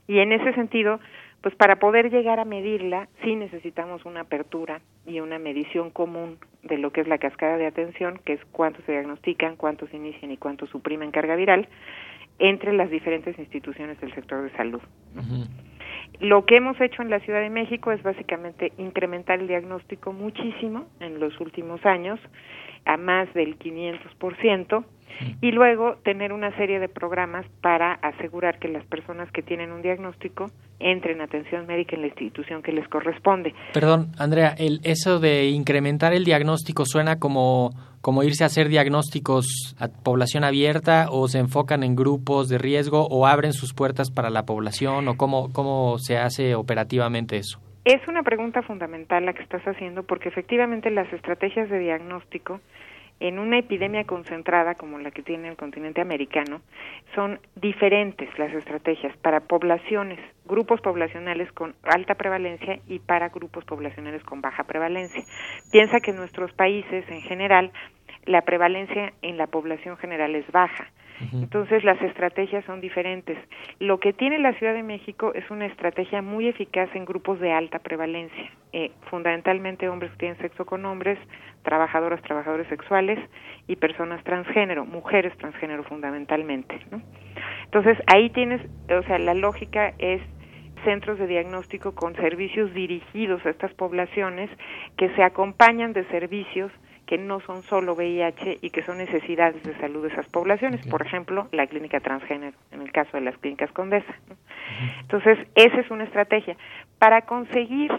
y 0.08 0.18
en 0.18 0.32
ese 0.32 0.52
sentido, 0.52 1.00
pues 1.42 1.54
para 1.56 1.76
poder 1.76 2.10
llegar 2.10 2.38
a 2.38 2.44
medirla, 2.44 3.08
sí 3.22 3.34
necesitamos 3.34 4.04
una 4.04 4.20
apertura 4.20 4.80
y 5.06 5.20
una 5.20 5.38
medición 5.38 5.90
común 5.90 6.38
de 6.62 6.78
lo 6.78 6.92
que 6.92 7.00
es 7.00 7.08
la 7.08 7.18
cascada 7.18 7.56
de 7.56 7.66
atención, 7.66 8.20
que 8.24 8.34
es 8.34 8.40
cuántos 8.52 8.84
se 8.84 8.92
diagnostican, 8.92 9.56
cuántos 9.56 9.92
inician 9.92 10.30
y 10.30 10.36
cuántos 10.36 10.70
suprimen 10.70 11.10
carga 11.10 11.34
viral, 11.34 11.68
entre 12.38 12.72
las 12.72 12.90
diferentes 12.90 13.36
instituciones 13.38 14.00
del 14.00 14.14
sector 14.14 14.42
de 14.42 14.50
salud. 14.56 14.80
Lo 16.20 16.46
que 16.46 16.56
hemos 16.56 16.80
hecho 16.80 17.02
en 17.02 17.10
la 17.10 17.18
Ciudad 17.20 17.40
de 17.40 17.50
México 17.50 17.90
es 17.90 18.02
básicamente 18.02 18.72
incrementar 18.78 19.40
el 19.40 19.48
diagnóstico 19.48 20.12
muchísimo 20.12 20.86
en 21.00 21.18
los 21.18 21.38
últimos 21.40 21.84
años, 21.84 22.20
a 22.84 22.96
más 22.96 23.32
del 23.34 23.58
500%, 23.58 24.84
y 25.40 25.52
luego 25.52 25.96
tener 26.04 26.32
una 26.32 26.54
serie 26.56 26.80
de 26.80 26.88
programas 26.88 27.46
para 27.60 27.94
asegurar 27.94 28.58
que 28.58 28.68
las 28.68 28.84
personas 28.86 29.30
que 29.32 29.42
tienen 29.42 29.72
un 29.72 29.82
diagnóstico 29.82 30.46
entren 30.78 31.20
a 31.20 31.24
atención 31.24 31.66
médica 31.66 31.96
en 31.96 32.02
la 32.02 32.08
institución 32.08 32.62
que 32.62 32.72
les 32.72 32.86
corresponde. 32.88 33.54
Perdón, 33.72 34.08
Andrea, 34.18 34.54
el, 34.58 34.80
eso 34.84 35.20
de 35.20 35.48
incrementar 35.50 36.12
el 36.12 36.24
diagnóstico 36.24 36.84
suena 36.84 37.18
como, 37.18 37.70
como 38.00 38.22
irse 38.22 38.44
a 38.44 38.46
hacer 38.46 38.68
diagnósticos 38.68 39.76
a 39.78 39.88
población 39.88 40.44
abierta 40.44 41.06
o 41.10 41.28
se 41.28 41.38
enfocan 41.38 41.82
en 41.82 41.94
grupos 41.94 42.48
de 42.48 42.58
riesgo 42.58 43.06
o 43.08 43.26
abren 43.26 43.52
sus 43.52 43.74
puertas 43.74 44.10
para 44.10 44.30
la 44.30 44.44
población 44.44 45.08
o 45.08 45.16
cómo, 45.16 45.52
cómo 45.52 45.98
se 45.98 46.18
hace 46.18 46.54
operativamente 46.54 47.36
eso. 47.36 47.60
Es 47.84 48.06
una 48.06 48.22
pregunta 48.22 48.62
fundamental 48.62 49.26
la 49.26 49.32
que 49.32 49.42
estás 49.42 49.62
haciendo 49.64 50.04
porque 50.04 50.28
efectivamente 50.28 50.88
las 50.90 51.12
estrategias 51.12 51.68
de 51.68 51.80
diagnóstico 51.80 52.60
en 53.22 53.38
una 53.38 53.58
epidemia 53.58 54.04
concentrada 54.04 54.74
como 54.74 54.98
la 54.98 55.12
que 55.12 55.22
tiene 55.22 55.48
el 55.48 55.56
continente 55.56 56.00
americano, 56.00 56.60
son 57.14 57.38
diferentes 57.54 58.28
las 58.36 58.52
estrategias 58.52 59.16
para 59.18 59.40
poblaciones, 59.40 60.18
grupos 60.44 60.80
poblacionales 60.80 61.50
con 61.52 61.76
alta 61.84 62.16
prevalencia 62.16 62.80
y 62.88 62.98
para 62.98 63.28
grupos 63.28 63.64
poblacionales 63.64 64.24
con 64.24 64.40
baja 64.40 64.64
prevalencia. 64.64 65.22
Piensa 65.70 66.00
que 66.00 66.10
en 66.10 66.16
nuestros 66.16 66.52
países 66.52 67.08
en 67.08 67.22
general 67.22 67.70
la 68.26 68.42
prevalencia 68.42 69.12
en 69.22 69.36
la 69.36 69.46
población 69.46 69.96
general 69.98 70.34
es 70.34 70.50
baja. 70.50 70.90
Entonces 71.32 71.84
las 71.84 72.02
estrategias 72.02 72.64
son 72.64 72.80
diferentes. 72.80 73.38
Lo 73.78 74.00
que 74.00 74.12
tiene 74.12 74.40
la 74.40 74.54
Ciudad 74.54 74.74
de 74.74 74.82
México 74.82 75.32
es 75.34 75.48
una 75.50 75.66
estrategia 75.66 76.20
muy 76.20 76.48
eficaz 76.48 76.88
en 76.94 77.04
grupos 77.04 77.38
de 77.38 77.52
alta 77.52 77.78
prevalencia, 77.78 78.50
eh, 78.72 78.90
fundamentalmente 79.08 79.88
hombres 79.88 80.10
que 80.12 80.18
tienen 80.18 80.38
sexo 80.38 80.66
con 80.66 80.84
hombres, 80.84 81.18
trabajadoras, 81.62 82.22
trabajadores 82.22 82.66
sexuales 82.68 83.18
y 83.66 83.76
personas 83.76 84.22
transgénero, 84.24 84.84
mujeres 84.84 85.36
transgénero 85.38 85.84
fundamentalmente. 85.84 86.80
Entonces 87.64 87.98
ahí 88.06 88.30
tienes, 88.30 88.60
o 88.90 89.02
sea, 89.04 89.18
la 89.18 89.34
lógica 89.34 89.94
es 89.98 90.20
centros 90.84 91.18
de 91.18 91.26
diagnóstico 91.26 91.94
con 91.94 92.14
servicios 92.16 92.74
dirigidos 92.74 93.44
a 93.46 93.50
estas 93.50 93.72
poblaciones 93.74 94.50
que 94.96 95.08
se 95.14 95.22
acompañan 95.22 95.92
de 95.92 96.04
servicios 96.08 96.72
que 97.06 97.18
no 97.18 97.40
son 97.40 97.62
solo 97.62 97.94
VIH 97.94 98.58
y 98.62 98.70
que 98.70 98.82
son 98.82 98.98
necesidades 98.98 99.62
de 99.64 99.76
salud 99.78 100.02
de 100.02 100.08
esas 100.08 100.26
poblaciones, 100.28 100.86
por 100.86 101.02
ejemplo, 101.02 101.48
la 101.52 101.66
clínica 101.66 102.00
transgénero, 102.00 102.56
en 102.70 102.80
el 102.80 102.92
caso 102.92 103.10
de 103.16 103.20
las 103.20 103.36
clínicas 103.38 103.70
Condesa. 103.72 104.14
Entonces, 105.00 105.38
esa 105.54 105.80
es 105.80 105.90
una 105.90 106.04
estrategia. 106.04 106.56
Para 106.98 107.22
conseguir 107.22 107.92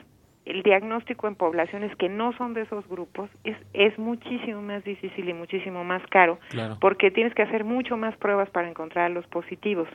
el 0.45 0.63
diagnóstico 0.63 1.27
en 1.27 1.35
poblaciones 1.35 1.95
que 1.95 2.09
no 2.09 2.33
son 2.33 2.53
de 2.53 2.61
esos 2.61 2.87
grupos 2.87 3.29
es, 3.43 3.57
es 3.73 3.97
muchísimo 3.97 4.61
más 4.61 4.83
difícil 4.83 5.29
y 5.29 5.33
muchísimo 5.33 5.83
más 5.83 6.01
caro 6.07 6.39
porque 6.79 7.11
tienes 7.11 7.33
que 7.33 7.43
hacer 7.43 7.63
mucho 7.63 7.97
más 7.97 8.15
pruebas 8.17 8.49
para 8.49 8.69
encontrar 8.69 9.05
a 9.05 9.09
los 9.09 9.25
positivos. 9.27 9.87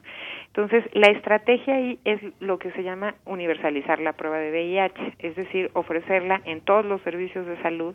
Entonces, 0.46 0.84
la 0.92 1.10
estrategia 1.10 1.74
ahí 1.74 1.98
es 2.04 2.20
lo 2.40 2.58
que 2.58 2.70
se 2.72 2.82
llama 2.82 3.14
universalizar 3.24 4.00
la 4.00 4.14
prueba 4.14 4.38
de 4.38 4.50
VIH, 4.50 5.14
es 5.18 5.36
decir, 5.36 5.70
ofrecerla 5.74 6.40
en 6.44 6.60
todos 6.60 6.84
los 6.84 7.00
servicios 7.02 7.46
de 7.46 7.60
salud 7.62 7.94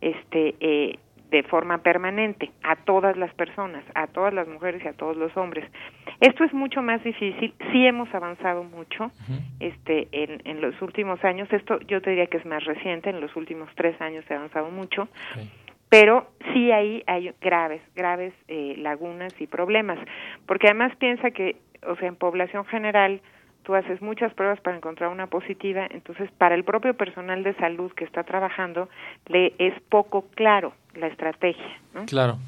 este, 0.00 0.54
eh, 0.60 0.98
de 1.30 1.42
forma 1.42 1.78
permanente 1.78 2.50
a 2.62 2.76
todas 2.76 3.16
las 3.16 3.32
personas, 3.34 3.84
a 3.94 4.06
todas 4.06 4.32
las 4.32 4.48
mujeres 4.48 4.82
y 4.84 4.88
a 4.88 4.92
todos 4.94 5.16
los 5.16 5.36
hombres. 5.36 5.70
Esto 6.20 6.44
es 6.44 6.52
mucho 6.52 6.82
más 6.82 7.02
difícil, 7.04 7.54
sí 7.70 7.86
hemos 7.86 8.12
avanzado 8.14 8.64
mucho 8.64 9.10
este, 9.60 10.08
en, 10.12 10.40
en, 10.44 10.60
los 10.60 10.80
últimos 10.80 11.22
años, 11.24 11.48
esto 11.52 11.78
yo 11.80 12.00
te 12.00 12.10
diría 12.10 12.26
que 12.26 12.38
es 12.38 12.46
más 12.46 12.64
reciente, 12.64 13.10
en 13.10 13.20
los 13.20 13.34
últimos 13.36 13.68
tres 13.74 14.00
años 14.00 14.24
se 14.26 14.34
ha 14.34 14.38
avanzado 14.38 14.70
mucho, 14.70 15.08
pero 15.88 16.28
sí 16.52 16.72
ahí 16.72 17.02
hay 17.06 17.32
graves, 17.40 17.82
graves 17.94 18.32
eh, 18.48 18.74
lagunas 18.78 19.32
y 19.40 19.46
problemas, 19.46 19.98
porque 20.46 20.68
además 20.68 20.96
piensa 20.96 21.30
que, 21.30 21.56
o 21.86 21.96
sea, 21.96 22.08
en 22.08 22.16
población 22.16 22.64
general, 22.66 23.20
tú 23.62 23.74
haces 23.74 24.00
muchas 24.00 24.32
pruebas 24.32 24.60
para 24.60 24.78
encontrar 24.78 25.10
una 25.10 25.26
positiva, 25.26 25.86
entonces 25.90 26.30
para 26.32 26.54
el 26.54 26.64
propio 26.64 26.94
personal 26.94 27.42
de 27.42 27.54
salud 27.56 27.92
que 27.92 28.04
está 28.04 28.24
trabajando 28.24 28.88
le 29.26 29.52
es 29.58 29.74
poco 29.90 30.24
claro 30.34 30.72
la 30.98 31.08
estrategia. 31.08 31.80
¿no? 31.94 32.06
Claro. 32.06 32.38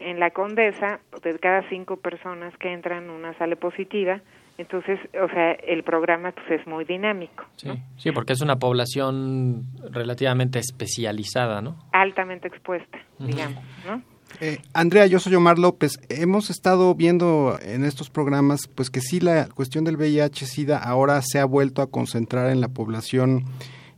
En 0.00 0.20
la 0.20 0.30
Condesa, 0.30 1.00
de 1.22 1.38
cada 1.38 1.68
cinco 1.68 1.96
personas 1.96 2.56
que 2.58 2.72
entran, 2.72 3.10
una 3.10 3.36
sale 3.38 3.56
positiva, 3.56 4.20
entonces, 4.58 4.98
o 5.14 5.28
sea, 5.28 5.52
el 5.52 5.84
programa 5.84 6.32
pues, 6.32 6.60
es 6.60 6.66
muy 6.66 6.84
dinámico. 6.84 7.44
Sí, 7.56 7.70
sí, 7.96 8.10
porque 8.10 8.32
es 8.32 8.40
una 8.40 8.58
población 8.58 9.66
relativamente 9.90 10.58
especializada, 10.58 11.62
¿no? 11.62 11.76
Altamente 11.92 12.48
expuesta, 12.48 12.98
digamos, 13.20 13.62
¿no? 13.86 14.02
Eh, 14.40 14.58
Andrea, 14.74 15.06
yo 15.06 15.20
soy 15.20 15.34
Omar 15.36 15.58
López. 15.58 15.92
Hemos 16.08 16.50
estado 16.50 16.94
viendo 16.94 17.58
en 17.62 17.84
estos 17.84 18.10
programas, 18.10 18.68
pues 18.68 18.90
que 18.90 19.00
sí 19.00 19.20
la 19.20 19.48
cuestión 19.48 19.84
del 19.84 19.96
VIH/SIDA 19.96 20.78
ahora 20.78 21.22
se 21.22 21.38
ha 21.38 21.44
vuelto 21.44 21.80
a 21.80 21.90
concentrar 21.90 22.50
en 22.50 22.60
la 22.60 22.68
población 22.68 23.44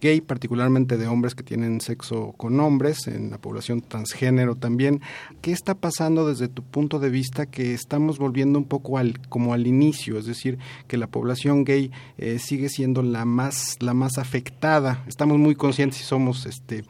gay, 0.01 0.21
particularmente 0.21 0.97
de 0.97 1.07
hombres 1.07 1.35
que 1.35 1.43
tienen 1.43 1.81
sexo 1.81 2.33
con 2.37 2.59
hombres, 2.61 3.07
en 3.07 3.31
la 3.31 3.39
población 3.39 3.81
transgénero 3.83 4.57
también. 4.57 5.01
¿Qué 5.43 5.53
está 5.53 5.75
pasando 5.75 6.27
desde 6.27 6.49
tu 6.49 6.63
punto 6.63 6.99
de 6.99 7.11
vista 7.11 7.47
que 7.47 7.75
estamos 7.75 8.19
volviendo 8.19 8.59
un 8.59 8.65
poco 8.65 8.99
al 8.99 9.21
como 9.29 9.55
al 9.55 9.67
inicio, 9.67 10.19
es 10.19 10.27
decir, 10.27 10.59
que 10.89 10.97
la 10.97 11.07
población 11.07 11.65
gay 11.65 11.91
eh, 12.19 12.39
sigue 12.39 12.69
siendo 12.69 13.03
la 13.03 13.25
más 13.25 13.77
la 13.81 13.95
más 13.95 14.19
afectada? 14.19 15.05
Estamos 15.07 15.39
muy 15.39 15.55
conscientes 15.55 16.01
y 16.01 16.05
somos 16.05 16.47
este 16.47 16.85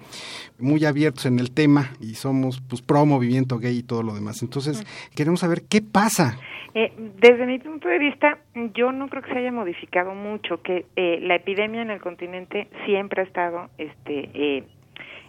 muy 0.58 0.84
abiertos 0.84 1.26
en 1.26 1.38
el 1.38 1.50
tema 1.50 1.92
y 2.00 2.14
somos 2.14 2.60
pues 2.68 2.82
pro 2.82 3.06
movimiento 3.06 3.58
gay 3.58 3.78
y 3.78 3.82
todo 3.82 4.02
lo 4.02 4.14
demás. 4.14 4.42
Entonces, 4.42 4.84
queremos 5.14 5.40
saber 5.40 5.62
qué 5.68 5.82
pasa. 5.82 6.38
Eh, 6.72 6.92
desde 7.18 7.46
mi 7.46 7.58
punto 7.58 7.88
de 7.88 7.98
vista, 7.98 8.38
yo 8.74 8.92
no 8.92 9.08
creo 9.08 9.22
que 9.22 9.32
se 9.32 9.38
haya 9.38 9.50
modificado 9.50 10.14
mucho, 10.14 10.62
que 10.62 10.86
eh, 10.94 11.18
la 11.20 11.34
epidemia 11.34 11.82
en 11.82 11.90
el 11.90 12.00
continente 12.00 12.68
siempre 12.86 12.99
ha 13.22 13.24
estado 13.24 13.70
este, 13.78 14.28
eh, 14.34 14.64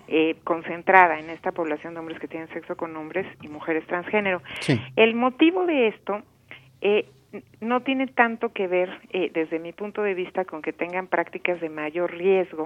eh, 0.07 0.35
concentrada 0.43 1.19
en 1.19 1.29
esta 1.29 1.51
población 1.51 1.93
de 1.93 1.99
hombres 2.01 2.19
que 2.19 2.27
tienen 2.27 2.49
sexo 2.49 2.75
con 2.75 2.95
hombres 2.97 3.25
y 3.41 3.47
mujeres 3.47 3.85
transgénero. 3.87 4.41
Sí. 4.59 4.79
El 4.95 5.15
motivo 5.15 5.65
de 5.65 5.87
esto 5.87 6.21
eh, 6.81 7.05
no 7.61 7.79
tiene 7.79 8.07
tanto 8.07 8.51
que 8.51 8.67
ver, 8.67 8.89
eh, 9.13 9.31
desde 9.33 9.57
mi 9.59 9.71
punto 9.71 10.01
de 10.03 10.13
vista, 10.15 10.43
con 10.43 10.61
que 10.61 10.73
tengan 10.73 11.07
prácticas 11.07 11.61
de 11.61 11.69
mayor 11.69 12.11
riesgo 12.11 12.65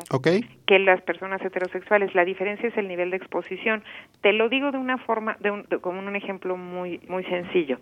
que 0.66 0.80
las 0.80 1.02
personas 1.04 1.40
heterosexuales. 1.44 2.16
La 2.16 2.26
diferencia 2.26 2.70
es 2.70 2.76
el 2.78 2.88
nivel 2.88 3.12
de 3.12 3.18
exposición. 3.18 3.84
Te 4.22 4.34
lo 4.34 4.50
digo 4.50 4.72
de 4.72 4.80
una 4.80 4.98
forma, 4.98 5.38
de 5.40 5.52
un, 5.52 5.64
de- 5.70 5.78
como 5.78 6.00
un 6.00 6.16
ejemplo 6.16 6.58
muy 6.58 7.00
muy 7.08 7.24
sencillo. 7.26 7.78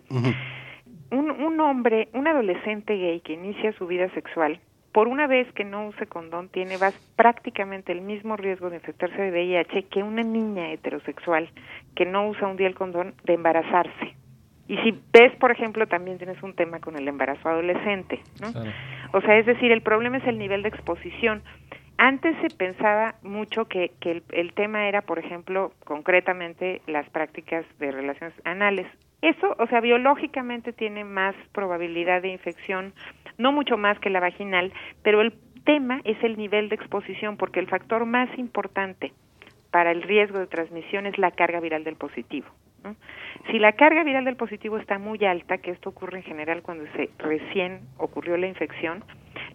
Un, 1.10 1.30
un 1.30 1.60
hombre, 1.60 2.08
un 2.12 2.26
adolescente 2.26 2.96
gay 2.96 3.20
que 3.20 3.32
inicia 3.34 3.72
su 3.74 3.86
vida 3.86 4.10
sexual, 4.10 4.60
por 4.94 5.08
una 5.08 5.26
vez 5.26 5.52
que 5.54 5.64
no 5.64 5.88
use 5.88 6.06
condón, 6.06 6.48
tiene 6.48 6.76
vas 6.76 6.94
prácticamente 7.16 7.90
el 7.90 8.00
mismo 8.00 8.36
riesgo 8.36 8.70
de 8.70 8.76
infectarse 8.76 9.20
de 9.20 9.32
VIH 9.32 9.86
que 9.86 10.04
una 10.04 10.22
niña 10.22 10.70
heterosexual 10.70 11.50
que 11.96 12.06
no 12.06 12.28
usa 12.28 12.46
un 12.46 12.56
día 12.56 12.68
el 12.68 12.76
condón 12.76 13.12
de 13.24 13.34
embarazarse. 13.34 14.14
Y 14.68 14.76
si 14.78 14.96
ves, 15.12 15.34
por 15.40 15.50
ejemplo, 15.50 15.88
también 15.88 16.18
tienes 16.18 16.40
un 16.44 16.54
tema 16.54 16.78
con 16.78 16.94
el 16.96 17.08
embarazo 17.08 17.48
adolescente, 17.48 18.20
¿no? 18.40 18.52
Claro. 18.52 18.70
O 19.12 19.20
sea, 19.20 19.36
es 19.36 19.46
decir, 19.46 19.72
el 19.72 19.82
problema 19.82 20.18
es 20.18 20.26
el 20.28 20.38
nivel 20.38 20.62
de 20.62 20.68
exposición. 20.68 21.42
Antes 21.98 22.36
se 22.40 22.56
pensaba 22.56 23.16
mucho 23.24 23.64
que, 23.64 23.90
que 23.98 24.12
el, 24.12 24.22
el 24.30 24.52
tema 24.52 24.86
era, 24.86 25.02
por 25.02 25.18
ejemplo, 25.18 25.72
concretamente 25.84 26.82
las 26.86 27.10
prácticas 27.10 27.66
de 27.80 27.90
relaciones 27.90 28.34
anales. 28.44 28.86
Eso, 29.24 29.56
o 29.58 29.66
sea, 29.68 29.80
biológicamente 29.80 30.74
tiene 30.74 31.02
más 31.02 31.34
probabilidad 31.52 32.20
de 32.20 32.28
infección, 32.28 32.92
no 33.38 33.52
mucho 33.52 33.78
más 33.78 33.98
que 33.98 34.10
la 34.10 34.20
vaginal, 34.20 34.70
pero 35.02 35.22
el 35.22 35.32
tema 35.64 36.02
es 36.04 36.22
el 36.22 36.36
nivel 36.36 36.68
de 36.68 36.74
exposición, 36.74 37.38
porque 37.38 37.58
el 37.58 37.66
factor 37.66 38.04
más 38.04 38.28
importante 38.38 39.14
para 39.70 39.92
el 39.92 40.02
riesgo 40.02 40.38
de 40.40 40.46
transmisión 40.46 41.06
es 41.06 41.16
la 41.16 41.30
carga 41.30 41.60
viral 41.60 41.84
del 41.84 41.96
positivo. 41.96 42.48
Si 43.50 43.58
la 43.58 43.72
carga 43.72 44.04
viral 44.04 44.26
del 44.26 44.36
positivo 44.36 44.76
está 44.76 44.98
muy 44.98 45.24
alta, 45.24 45.56
que 45.56 45.70
esto 45.70 45.88
ocurre 45.88 46.18
en 46.18 46.24
general 46.24 46.60
cuando 46.60 46.84
se 46.92 47.08
recién 47.16 47.80
ocurrió 47.96 48.36
la 48.36 48.46
infección, 48.46 49.02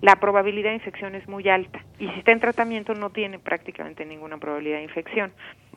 la 0.01 0.15
probabilidad 0.15 0.71
de 0.71 0.77
infección 0.77 1.13
es 1.13 1.27
muy 1.27 1.47
alta 1.47 1.85
y 1.99 2.07
si 2.07 2.17
está 2.17 2.31
en 2.31 2.39
tratamiento 2.39 2.95
no 2.95 3.11
tiene 3.11 3.37
prácticamente 3.37 4.03
ninguna 4.03 4.39
probabilidad 4.39 4.77
de 4.77 4.85
infección. 4.85 5.31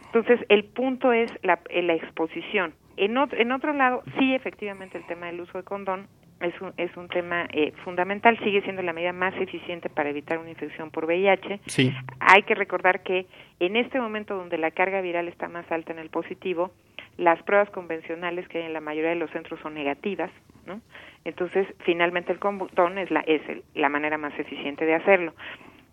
Entonces, 0.07 0.41
el 0.49 0.65
punto 0.65 1.13
es 1.13 1.31
la, 1.43 1.61
la 1.71 1.93
exposición. 1.93 2.73
En, 2.97 3.15
ot- 3.17 3.35
en 3.39 3.53
otro 3.53 3.73
lado, 3.73 4.03
sí, 4.19 4.35
efectivamente, 4.35 4.99
el 4.99 5.07
tema 5.07 5.27
del 5.27 5.41
uso 5.41 5.59
de 5.59 5.65
condón 5.65 6.07
es 6.41 6.61
un, 6.61 6.73
es 6.77 6.95
un 6.97 7.09
tema 7.09 7.47
eh, 7.53 7.73
fundamental, 7.85 8.37
sigue 8.43 8.63
siendo 8.63 8.83
la 8.83 8.93
medida 8.93 9.13
más 9.13 9.35
eficiente 9.37 9.89
para 9.89 10.11
evitar 10.11 10.39
una 10.39 10.51
infección 10.51 10.91
por 10.91 11.05
VIH. 11.05 11.61
Sí. 11.67 11.93
Hay 12.21 12.43
que 12.43 12.55
recordar 12.55 13.03
que 13.03 13.27
en 13.61 13.77
este 13.77 14.01
momento 14.01 14.37
donde 14.37 14.59
la 14.59 14.73
carga 14.73 15.01
viral 15.01 15.29
está 15.29 15.49
más 15.49 15.71
alta 15.71 15.93
en 15.93 15.99
el 16.01 16.11
positivo, 16.11 16.73
las 17.17 17.41
pruebas 17.45 17.71
convencionales 17.71 18.49
que 18.49 18.59
hay 18.59 18.65
en 18.65 18.73
la 18.73 18.81
mayoría 18.81 19.11
de 19.11 19.17
los 19.17 19.31
centros 19.31 19.61
son 19.61 19.75
negativas, 19.75 20.31
¿no? 20.67 20.81
Entonces, 21.25 21.67
finalmente 21.85 22.33
el 22.33 22.39
condón 22.41 22.99
es 22.99 23.11
la 23.11 23.21
es 23.21 23.47
el- 23.49 23.63
la 23.75 23.89
manera 23.89 24.19
más 24.19 24.37
eficiente 24.39 24.85
de 24.85 24.95
hacerlo. 24.95 25.35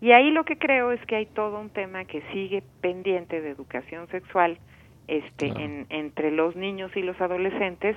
Y 0.00 0.12
ahí 0.12 0.30
lo 0.32 0.44
que 0.44 0.56
creo 0.56 0.90
es 0.92 1.00
que 1.06 1.14
hay 1.16 1.26
todo 1.26 1.60
un 1.60 1.70
tema 1.70 2.06
que 2.06 2.22
sigue 2.32 2.62
pendiente 2.80 3.40
de 3.40 3.50
educación 3.50 4.08
sexual 4.08 4.58
este 5.08 5.46
Claro. 5.50 5.60
en, 5.64 5.86
entre 5.90 6.30
los 6.30 6.54
niños 6.56 6.90
y 6.96 7.02
los 7.02 7.20
adolescentes 7.20 7.96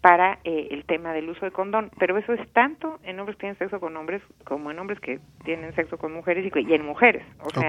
para 0.00 0.38
eh, 0.44 0.68
el 0.70 0.84
tema 0.84 1.12
del 1.12 1.28
uso 1.28 1.44
de 1.44 1.50
condón, 1.50 1.90
pero 1.98 2.16
eso 2.16 2.32
es 2.32 2.48
tanto 2.52 2.98
en 3.04 3.18
hombres 3.20 3.36
que 3.36 3.40
tienen 3.42 3.58
sexo 3.58 3.80
con 3.80 3.96
hombres 3.96 4.22
como 4.44 4.70
en 4.70 4.78
hombres 4.78 4.98
que 5.00 5.20
tienen 5.44 5.74
sexo 5.74 5.98
con 5.98 6.12
mujeres 6.12 6.46
y, 6.46 6.50
que- 6.50 6.62
y 6.62 6.72
en 6.72 6.84
mujeres. 6.86 7.22
O 7.44 7.50
sea, 7.50 7.68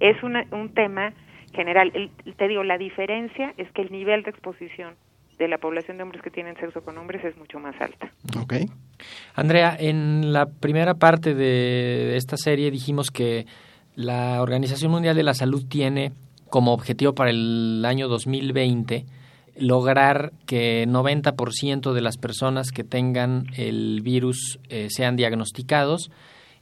es 0.00 0.22
una- 0.22 0.46
un 0.52 0.72
tema 0.72 1.12
general. 1.52 1.90
El- 1.94 2.10
te 2.36 2.48
digo, 2.48 2.64
la 2.64 2.78
diferencia 2.78 3.52
es 3.58 3.70
que 3.72 3.82
el 3.82 3.92
nivel 3.92 4.22
de 4.22 4.30
exposición 4.30 4.94
de 5.38 5.48
la 5.48 5.58
población 5.58 5.96
de 5.98 6.02
hombres 6.02 6.22
que 6.22 6.30
tienen 6.30 6.56
sexo 6.56 6.82
con 6.82 6.96
hombres 6.98 7.22
es 7.24 7.36
mucho 7.36 7.58
más 7.58 7.74
alta. 7.80 8.10
Ok. 8.40 8.54
Andrea, 9.34 9.76
en 9.78 10.32
la 10.32 10.46
primera 10.46 10.94
parte 10.94 11.34
de 11.34 12.16
esta 12.16 12.36
serie 12.36 12.70
dijimos 12.70 13.10
que 13.10 13.46
la 13.96 14.40
Organización 14.42 14.92
Mundial 14.92 15.16
de 15.16 15.22
la 15.22 15.34
Salud 15.34 15.62
tiene 15.68 16.12
como 16.50 16.72
objetivo 16.72 17.14
para 17.14 17.30
el 17.30 17.84
año 17.84 18.08
2020 18.08 19.06
lograr 19.56 20.32
que 20.46 20.86
90% 20.88 21.92
de 21.92 22.00
las 22.00 22.16
personas 22.16 22.70
que 22.70 22.84
tengan 22.84 23.46
el 23.56 24.00
virus 24.02 24.58
eh, 24.68 24.88
sean 24.90 25.16
diagnosticados 25.16 26.10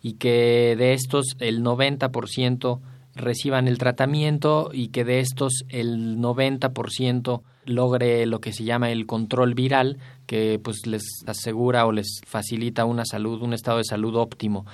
y 0.03 0.15
que 0.15 0.75
de 0.77 0.93
estos 0.93 1.37
el 1.39 1.63
90% 1.63 2.81
reciban 3.15 3.69
el 3.69 3.79
tratamiento 3.79 4.71
y 4.73 4.89
que 4.89 5.05
de 5.05 5.21
estos 5.21 5.65
el 5.69 6.19
90% 6.19 7.43
logre 7.65 8.27
lo 8.27 8.41
que 8.41 8.53
se 8.53 8.65
llama 8.65 8.91
el 8.91 9.07
control 9.07 9.55
viral, 9.55 9.99
que 10.27 10.61
pues 10.63 10.87
les 10.87 11.03
asegura 11.27 11.85
o 11.87 11.93
les 11.93 12.21
facilita 12.27 12.85
una 12.85 13.05
salud, 13.05 13.43
un 13.43 13.53
estado 13.53 13.79
de 13.79 13.85
salud 13.85 14.15
óptimo. 14.17 14.65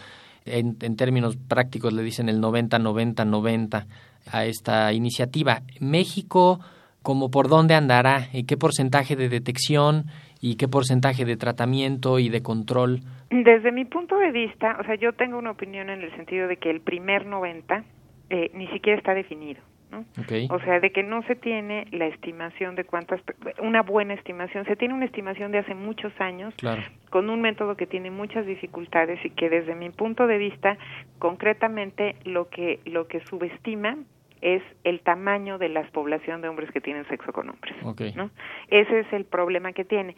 En, 0.46 0.76
términos 0.76 1.36
prácticos 1.36 1.94
le 1.94 2.02
dicen 2.02 2.28
el 2.28 2.40
90-90-90 2.40 3.86
a 4.30 4.44
esta 4.46 4.92
iniciativa. 4.92 5.60
México, 5.80 6.60
como 7.02 7.30
por 7.30 7.48
dónde 7.48 7.74
andará, 7.74 8.28
y 8.32 8.44
qué 8.44 8.56
porcentaje 8.56 9.16
de 9.16 9.28
detección 9.28 10.04
y 10.40 10.56
qué 10.56 10.68
porcentaje 10.68 11.24
de 11.24 11.36
tratamiento 11.36 12.18
y 12.18 12.28
de 12.28 12.42
control. 12.42 13.00
Desde 13.30 13.72
mi 13.72 13.84
punto 13.84 14.16
de 14.18 14.30
vista, 14.30 14.76
o 14.80 14.84
sea, 14.84 14.94
yo 14.96 15.12
tengo 15.12 15.38
una 15.38 15.50
opinión 15.52 15.90
en 15.90 16.02
el 16.02 16.14
sentido 16.16 16.48
de 16.48 16.56
que 16.56 16.70
el 16.70 16.80
primer 16.80 17.26
90 17.26 17.84
eh, 18.30 18.50
ni 18.54 18.66
siquiera 18.68 18.98
está 18.98 19.14
definido. 19.14 19.60
¿no? 19.90 20.04
O 20.50 20.58
sea, 20.60 20.80
de 20.80 20.90
que 20.90 21.04
no 21.04 21.22
se 21.22 21.36
tiene 21.36 21.86
la 21.92 22.06
estimación 22.06 22.74
de 22.74 22.82
cuántas, 22.84 23.20
una 23.62 23.82
buena 23.82 24.14
estimación, 24.14 24.64
se 24.64 24.74
tiene 24.74 24.92
una 24.92 25.04
estimación 25.04 25.52
de 25.52 25.58
hace 25.58 25.74
muchos 25.74 26.12
años 26.20 26.52
Claro. 26.56 26.82
con 27.10 27.30
un 27.30 27.40
método 27.40 27.76
que 27.76 27.86
tiene 27.86 28.10
muchas 28.10 28.44
dificultades 28.44 29.24
y 29.24 29.30
que 29.30 29.48
desde 29.48 29.76
mi 29.76 29.90
punto 29.90 30.26
de 30.26 30.38
vista, 30.38 30.76
concretamente 31.20 32.16
lo 32.24 32.48
que 32.48 32.80
lo 32.86 33.06
que 33.06 33.20
subestima 33.26 33.96
es 34.44 34.62
el 34.84 35.00
tamaño 35.00 35.56
de 35.56 35.70
la 35.70 35.82
población 35.90 36.42
de 36.42 36.48
hombres 36.48 36.70
que 36.70 36.80
tienen 36.82 37.08
sexo 37.08 37.32
con 37.32 37.48
hombres. 37.48 37.74
Ok. 37.82 38.02
¿no? 38.14 38.30
Ese 38.68 39.00
es 39.00 39.12
el 39.12 39.24
problema 39.24 39.72
que 39.72 39.84
tiene. 39.86 40.14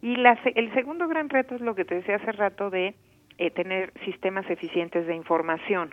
Y 0.00 0.14
la, 0.16 0.38
el 0.54 0.72
segundo 0.74 1.08
gran 1.08 1.28
reto 1.28 1.56
es 1.56 1.60
lo 1.60 1.74
que 1.74 1.84
te 1.84 1.96
decía 1.96 2.16
hace 2.16 2.30
rato 2.32 2.70
de 2.70 2.94
eh, 3.38 3.50
tener 3.50 3.92
sistemas 4.04 4.48
eficientes 4.48 5.08
de 5.08 5.16
información. 5.16 5.90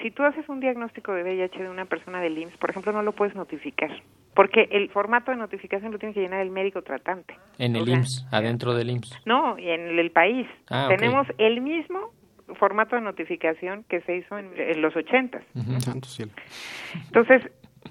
Si 0.00 0.12
tú 0.12 0.22
haces 0.22 0.48
un 0.48 0.60
diagnóstico 0.60 1.12
de 1.12 1.24
VIH 1.24 1.60
de 1.60 1.68
una 1.68 1.86
persona 1.86 2.20
del 2.20 2.38
IMSS, 2.38 2.56
por 2.58 2.70
ejemplo, 2.70 2.92
no 2.92 3.02
lo 3.02 3.12
puedes 3.12 3.34
notificar. 3.34 3.90
porque 4.34 4.68
el 4.70 4.90
formato 4.90 5.30
de 5.32 5.38
notificación 5.38 5.90
lo 5.90 5.98
tiene 5.98 6.14
que 6.14 6.20
llenar 6.20 6.40
el 6.40 6.50
médico 6.50 6.82
tratante. 6.82 7.34
En 7.58 7.74
el 7.74 7.82
O 7.82 7.84
sea, 7.86 7.94
IMSS, 7.96 8.28
adentro 8.30 8.74
del 8.74 8.90
IMSS. 8.90 9.22
No, 9.24 9.58
y 9.58 9.70
en 9.70 9.98
el 9.98 10.10
país. 10.12 10.46
Ah. 10.70 10.86
Tenemos 10.88 11.26
el 11.38 11.62
mismo 11.62 12.12
formato 12.54 12.96
de 12.96 13.02
notificación 13.02 13.84
que 13.88 14.00
se 14.02 14.16
hizo 14.16 14.38
en, 14.38 14.50
en 14.56 14.80
los 14.80 14.94
ochentas. 14.96 15.42
Ujú. 15.54 15.80
Santo 15.80 16.08
cielo. 16.08 16.32
Entonces, 16.94 17.42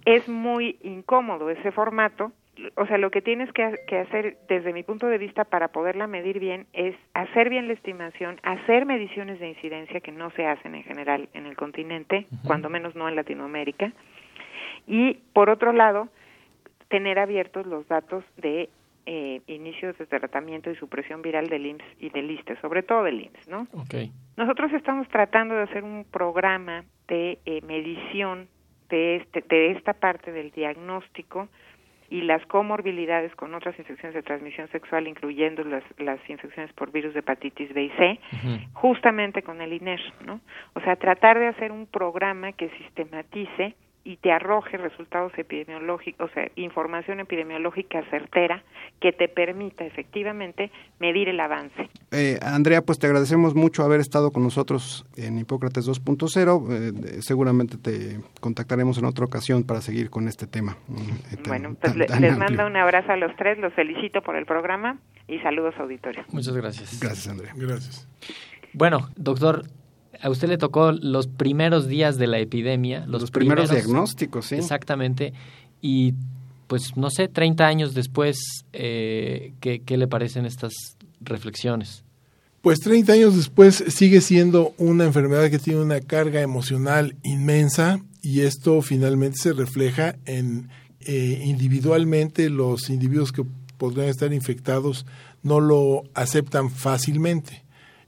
es 0.05 0.27
muy 0.27 0.77
incómodo 0.83 1.49
ese 1.49 1.71
formato. 1.71 2.31
O 2.75 2.85
sea, 2.85 2.97
lo 2.97 3.11
que 3.11 3.21
tienes 3.21 3.51
que, 3.51 3.75
que 3.85 3.99
hacer, 3.99 4.37
desde 4.47 4.71
mi 4.71 4.83
punto 4.83 5.07
de 5.07 5.17
vista, 5.17 5.43
para 5.43 5.69
poderla 5.69 6.07
medir 6.07 6.39
bien, 6.39 6.67
es 6.71 6.95
hacer 7.13 7.49
bien 7.49 7.67
la 7.67 7.73
estimación, 7.73 8.39
hacer 8.43 8.85
mediciones 8.85 9.39
de 9.39 9.49
incidencia 9.49 9.99
que 9.99 10.13
no 10.13 10.29
se 10.31 10.45
hacen 10.45 10.73
en 10.73 10.83
general 10.83 11.27
en 11.33 11.47
el 11.47 11.57
continente, 11.57 12.27
cuando 12.45 12.69
menos 12.69 12.95
no 12.95 13.09
en 13.09 13.15
Latinoamérica. 13.17 13.91
Y, 14.87 15.15
por 15.33 15.49
otro 15.49 15.73
lado, 15.73 16.07
tener 16.87 17.19
abiertos 17.19 17.65
los 17.65 17.85
datos 17.89 18.23
de 18.37 18.69
eh, 19.05 19.41
inicios 19.47 19.97
de 19.97 20.05
tratamiento 20.05 20.71
y 20.71 20.75
supresión 20.75 21.21
viral 21.21 21.47
del 21.49 21.65
IMSS 21.65 21.85
y 21.99 22.09
del 22.09 22.31
ISTE, 22.31 22.55
sobre 22.61 22.83
todo 22.83 23.03
del 23.03 23.21
IMSS, 23.21 23.47
¿no? 23.49 23.67
Ok. 23.73 23.95
Nosotros 24.37 24.71
estamos 24.73 25.07
tratando 25.07 25.55
de 25.55 25.63
hacer 25.63 25.83
un 25.83 26.05
programa 26.05 26.83
de 27.07 27.39
eh, 27.45 27.61
medición 27.61 28.47
de, 28.89 29.17
este, 29.17 29.41
de 29.47 29.71
esta 29.71 29.93
parte 29.93 30.31
del 30.31 30.51
diagnóstico 30.51 31.47
y 32.09 32.21
las 32.21 32.45
comorbilidades 32.45 33.35
con 33.35 33.53
otras 33.55 33.77
infecciones 33.79 34.13
de 34.13 34.21
transmisión 34.21 34.67
sexual, 34.69 35.07
incluyendo 35.07 35.63
las, 35.63 35.83
las 35.97 36.19
infecciones 36.29 36.71
por 36.73 36.91
virus 36.91 37.13
de 37.13 37.21
hepatitis 37.21 37.73
B 37.73 37.83
y 37.83 37.89
C, 37.91 38.19
justamente 38.73 39.41
con 39.41 39.61
el 39.61 39.73
INER, 39.73 40.01
¿no? 40.23 40.39
O 40.73 40.81
sea, 40.81 40.95
tratar 40.97 41.39
de 41.39 41.47
hacer 41.47 41.71
un 41.71 41.87
programa 41.87 42.51
que 42.51 42.69
sistematice 42.77 43.75
y 44.07 44.17
te 44.17 44.31
arroje 44.31 44.77
resultados 44.77 45.33
epidemiológicos, 45.35 46.29
o 46.29 46.33
sea, 46.33 46.47
información 46.55 47.19
epidemiológica 47.19 48.01
certera 48.11 48.63
que 49.01 49.11
te 49.11 49.27
permita 49.27 49.83
efectivamente 49.83 50.71
medir 50.99 51.27
el 51.27 51.39
avance. 51.39 51.89
Eh, 52.11 52.37
Andrea, 52.41 52.83
pues 52.83 52.99
te 52.99 53.07
agradecemos 53.07 53.55
mucho 53.55 53.83
haber 53.83 53.99
estado 53.99 54.31
con 54.31 54.43
nosotros 54.43 55.05
en 55.17 55.39
Hipócrates 55.39 55.87
2.0. 55.89 56.67
Eh, 56.71 57.21
seguramente 57.21 57.77
te 57.77 58.19
contactaremos 58.39 58.97
en 58.99 59.05
otra 59.05 59.25
ocasión 59.25 59.63
para 59.63 59.81
seguir 59.81 60.09
con 60.11 60.27
este 60.27 60.45
tema. 60.47 60.77
mm, 60.87 60.93
eh, 60.97 61.35
tan- 61.37 61.43
Bueno, 61.47 61.69
pues 61.81 61.91
tan- 61.93 61.97
le- 61.99 62.05
tan 62.05 62.21
les 62.21 62.31
amplio. 62.33 62.47
mando 62.57 62.67
un 62.67 62.77
abrazo 62.77 63.11
a 63.11 63.17
los 63.17 63.35
tres, 63.35 63.57
los 63.57 63.73
felicito 63.73 64.21
por 64.21 64.35
el 64.35 64.45
programa 64.45 64.99
y 65.27 65.39
saludos 65.39 65.73
auditorio. 65.79 66.23
Muchas 66.31 66.55
gracias. 66.55 66.99
Gracias, 67.01 67.27
Andrea. 67.27 67.53
Gracias. 67.55 68.07
Bueno, 68.73 69.09
doctor, 69.15 69.63
a 70.21 70.29
usted 70.29 70.47
le 70.47 70.57
tocó 70.57 70.91
los 70.91 71.27
primeros 71.27 71.87
días 71.87 72.17
de 72.17 72.27
la 72.27 72.39
epidemia, 72.39 73.05
los, 73.07 73.21
Los, 73.21 73.31
primeros, 73.31 73.69
diagnósticos, 73.69 74.47
sí. 74.47 74.55
Exactamente. 74.55 75.33
Y 75.81 76.13
pues 76.67 76.97
no 76.97 77.09
sé, 77.09 77.27
30 77.27 77.65
años 77.65 77.93
después, 77.93 78.37
eh, 78.73 79.53
¿qué, 79.59 79.81
¿qué 79.81 79.97
le 79.97 80.07
parecen 80.07 80.45
estas 80.45 80.73
reflexiones? 81.21 82.03
Pues 82.61 82.79
30 82.79 83.13
años 83.13 83.35
después 83.35 83.83
sigue 83.89 84.21
siendo 84.21 84.73
una 84.79 85.05
enfermedad 85.05 85.51
que 85.51 85.59
tiene 85.59 85.81
una 85.81 85.99
carga 85.99 86.41
emocional 86.41 87.15
inmensa 87.21 87.99
y 88.23 88.41
esto 88.41 88.81
finalmente 88.81 89.37
se 89.39 89.53
refleja 89.53 90.15
en 90.25 90.69
eh, 91.01 91.43
individualmente 91.45 92.49
los 92.49 92.89
individuos 92.89 93.31
que 93.31 93.43
podrían 93.77 94.07
estar 94.07 94.33
infectados 94.33 95.05
no 95.43 95.59
lo 95.59 96.01
aceptan 96.15 96.71
fácilmente. 96.71 97.64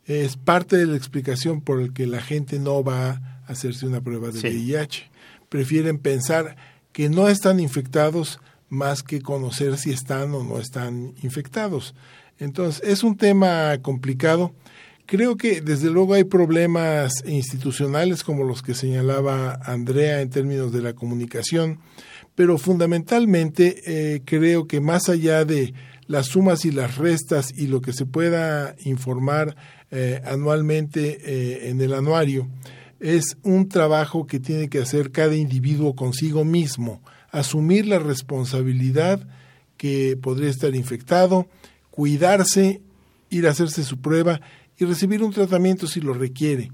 Es 0.07 0.37
parte 0.37 0.77
de 0.77 0.85
la 0.85 0.95
explicación 0.97 1.61
por 1.61 1.81
el 1.81 1.93
que 1.93 2.07
la 2.07 2.21
gente 2.21 2.59
no 2.59 2.83
va 2.83 3.09
a 3.09 3.41
hacerse 3.47 3.85
una 3.85 4.01
prueba 4.01 4.31
de 4.31 4.39
Sí. 4.39 4.47
VIH. 4.47 5.09
Prefieren 5.49 5.99
pensar 5.99 6.55
que 6.93 7.09
no 7.09 7.27
están 7.27 7.59
infectados 7.59 8.39
más 8.69 9.03
que 9.03 9.21
conocer 9.21 9.77
si 9.77 9.91
están 9.91 10.33
o 10.33 10.43
no 10.43 10.59
están 10.59 11.13
infectados. 11.21 11.93
Entonces, 12.39 12.81
es 12.83 13.03
un 13.03 13.17
tema 13.17 13.77
complicado. 13.81 14.53
Creo 15.05 15.37
que 15.37 15.61
desde 15.61 15.89
luego 15.89 16.15
hay 16.15 16.25
problemas 16.25 17.23
institucionales 17.25 18.23
como 18.23 18.43
los 18.43 18.61
que 18.61 18.73
señalaba 18.73 19.59
Andrea 19.63 20.21
en 20.21 20.29
términos 20.29 20.73
de 20.73 20.81
la 20.81 20.93
comunicación, 20.93 21.79
pero 22.35 22.57
fundamentalmente 22.57 23.83
eh, 23.85 24.21
creo 24.25 24.67
que 24.67 24.81
más 24.81 25.07
allá 25.07 25.45
de 25.45 25.73
las 26.07 26.27
sumas 26.27 26.65
y 26.65 26.71
las 26.71 26.97
restas 26.97 27.51
y 27.55 27.67
lo 27.67 27.81
que 27.81 27.93
se 27.93 28.05
pueda 28.05 28.75
informar 28.83 29.55
eh, 29.91 30.21
anualmente 30.25 31.19
eh, 31.23 31.69
en 31.69 31.81
el 31.81 31.93
anuario, 31.93 32.47
es 32.99 33.37
un 33.43 33.69
trabajo 33.69 34.27
que 34.27 34.39
tiene 34.39 34.69
que 34.69 34.79
hacer 34.79 35.11
cada 35.11 35.35
individuo 35.35 35.95
consigo 35.95 36.43
mismo, 36.43 37.01
asumir 37.31 37.85
la 37.85 37.99
responsabilidad 37.99 39.27
que 39.77 40.17
podría 40.17 40.49
estar 40.49 40.75
infectado, 40.75 41.47
cuidarse, 41.91 42.81
ir 43.29 43.47
a 43.47 43.51
hacerse 43.51 43.83
su 43.83 43.99
prueba 44.01 44.41
y 44.77 44.85
recibir 44.85 45.23
un 45.23 45.31
tratamiento 45.31 45.87
si 45.87 46.01
lo 46.01 46.13
requiere. 46.13 46.71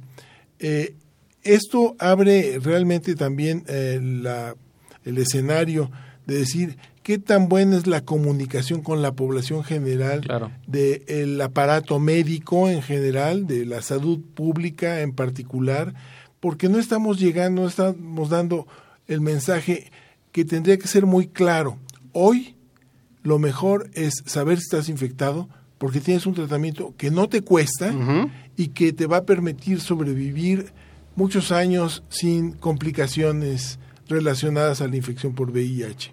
Eh, 0.60 0.96
esto 1.44 1.96
abre 2.00 2.58
realmente 2.60 3.16
también 3.16 3.66
la, 4.24 4.56
el 5.04 5.18
escenario 5.18 5.92
de 6.26 6.36
decir 6.38 6.78
qué 7.04 7.18
tan 7.18 7.50
buena 7.50 7.78
es 7.78 7.86
la 7.88 8.02
comunicación 8.02 8.82
con 8.82 9.02
la 9.02 9.14
población 9.14 9.64
general 9.64 10.22
Claro. 10.22 10.52
del 10.68 11.40
aparato 11.42 12.00
médico 12.00 12.70
en 12.70 12.82
general, 12.82 13.46
de 13.48 13.66
la 13.66 13.82
salud 13.82 14.20
pública 14.34 15.02
en 15.02 15.14
particular, 15.14 15.94
porque 16.40 16.70
no 16.70 16.80
estamos 16.80 17.20
llegando, 17.20 17.62
no 17.64 17.68
estamos 17.68 18.30
dando 18.30 18.68
el 19.08 19.22
mensaje 19.22 19.92
que 20.32 20.46
tendría 20.46 20.78
que 20.78 20.88
ser 20.88 21.06
muy 21.06 21.28
claro. 21.28 21.78
Hoy 22.14 22.56
lo 23.22 23.40
mejor 23.40 23.90
es 23.94 24.24
saber 24.26 24.58
si 24.58 24.64
estás 24.64 24.90
infectado 24.90 25.48
porque 25.78 26.00
tienes 26.00 26.26
un 26.26 26.34
tratamiento 26.34 26.94
que 26.98 27.12
no 27.12 27.28
te 27.28 27.42
cuesta 27.42 27.94
y 28.56 28.70
que 28.70 28.94
te 28.94 29.06
va 29.08 29.18
a 29.18 29.26
permitir 29.26 29.82
sobrevivir 29.82 30.72
muchos 31.16 31.52
años 31.52 32.04
sin 32.10 32.54
complicaciones 32.54 33.80
relacionadas 34.08 34.82
a 34.82 34.88
la 34.88 34.96
infección 34.96 35.34
por 35.34 35.52
VIH. 35.52 36.12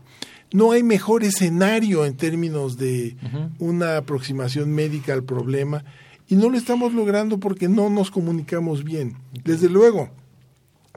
No 0.53 0.72
hay 0.72 0.83
mejor 0.83 1.22
escenario 1.22 2.05
en 2.05 2.16
términos 2.16 2.76
de 2.76 3.16
una 3.59 3.96
aproximación 3.96 4.72
médica 4.72 5.12
al 5.12 5.22
problema 5.22 5.85
y 6.29 6.35
no 6.37 6.48
lo 6.48 6.57
estamos 6.59 6.92
logrando 6.92 7.38
porque 7.38 7.68
no 7.68 7.88
nos 7.90 8.11
comunicamos 8.11 8.83
bien. 8.83 9.16
Desde 9.44 9.68
luego, 9.68 10.11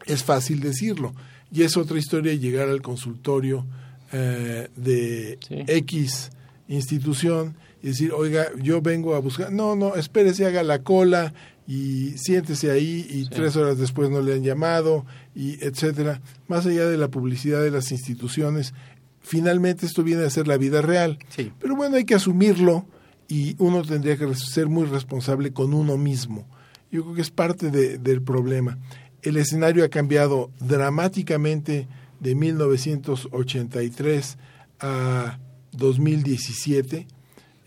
es 0.05 0.23
fácil 0.23 0.59
decirlo 0.59 1.13
y 1.51 1.61
es 1.63 1.77
otra 1.77 1.99
historia 1.99 2.33
llegar 2.33 2.67
al 2.67 2.81
consultorio 2.81 3.65
eh, 4.11 4.69
de 4.75 5.37
Sí. 5.47 5.63
X 5.67 6.31
institución 6.67 7.55
y 7.83 7.87
decir, 7.89 8.11
oiga, 8.13 8.47
yo 8.61 8.81
vengo 8.81 9.13
a 9.13 9.19
buscar, 9.19 9.51
no, 9.51 9.75
no, 9.75 9.93
espérese, 9.95 10.45
haga 10.47 10.63
la 10.63 10.81
cola 10.83 11.33
y 11.67 12.11
siéntese 12.17 12.71
ahí 12.71 13.05
y 13.09 13.23
Sí. 13.25 13.29
tres 13.29 13.55
horas 13.57 13.77
después 13.77 14.09
no 14.09 14.21
le 14.21 14.33
han 14.33 14.43
llamado 14.43 15.05
y 15.35 15.63
etcétera. 15.63 16.21
Más 16.47 16.65
allá 16.65 16.87
de 16.87 16.97
la 16.97 17.09
publicidad 17.09 17.61
de 17.61 17.69
las 17.71 17.91
instituciones, 17.91 18.73
finalmente 19.21 19.85
esto 19.85 20.03
viene 20.03 20.23
a 20.23 20.29
ser 20.29 20.47
la 20.47 20.57
vida 20.57 20.81
real. 20.81 21.19
Sí. 21.29 21.51
Pero 21.59 21.75
bueno, 21.75 21.97
hay 21.97 22.05
que 22.05 22.15
asumirlo 22.15 22.85
y 23.27 23.55
uno 23.59 23.83
tendría 23.83 24.17
que 24.17 24.33
ser 24.35 24.67
muy 24.67 24.85
responsable 24.85 25.51
con 25.53 25.73
uno 25.73 25.97
mismo. 25.97 26.47
Yo 26.91 27.03
creo 27.03 27.15
que 27.15 27.21
es 27.21 27.31
parte 27.31 27.69
de- 27.69 27.97
del 27.97 28.21
problema. 28.21 28.77
El 29.21 29.37
escenario 29.37 29.83
ha 29.85 29.89
cambiado 29.89 30.51
dramáticamente 30.59 31.87
de 32.19 32.35
1983 32.35 34.37
a 34.79 35.39
2017, 35.71 37.07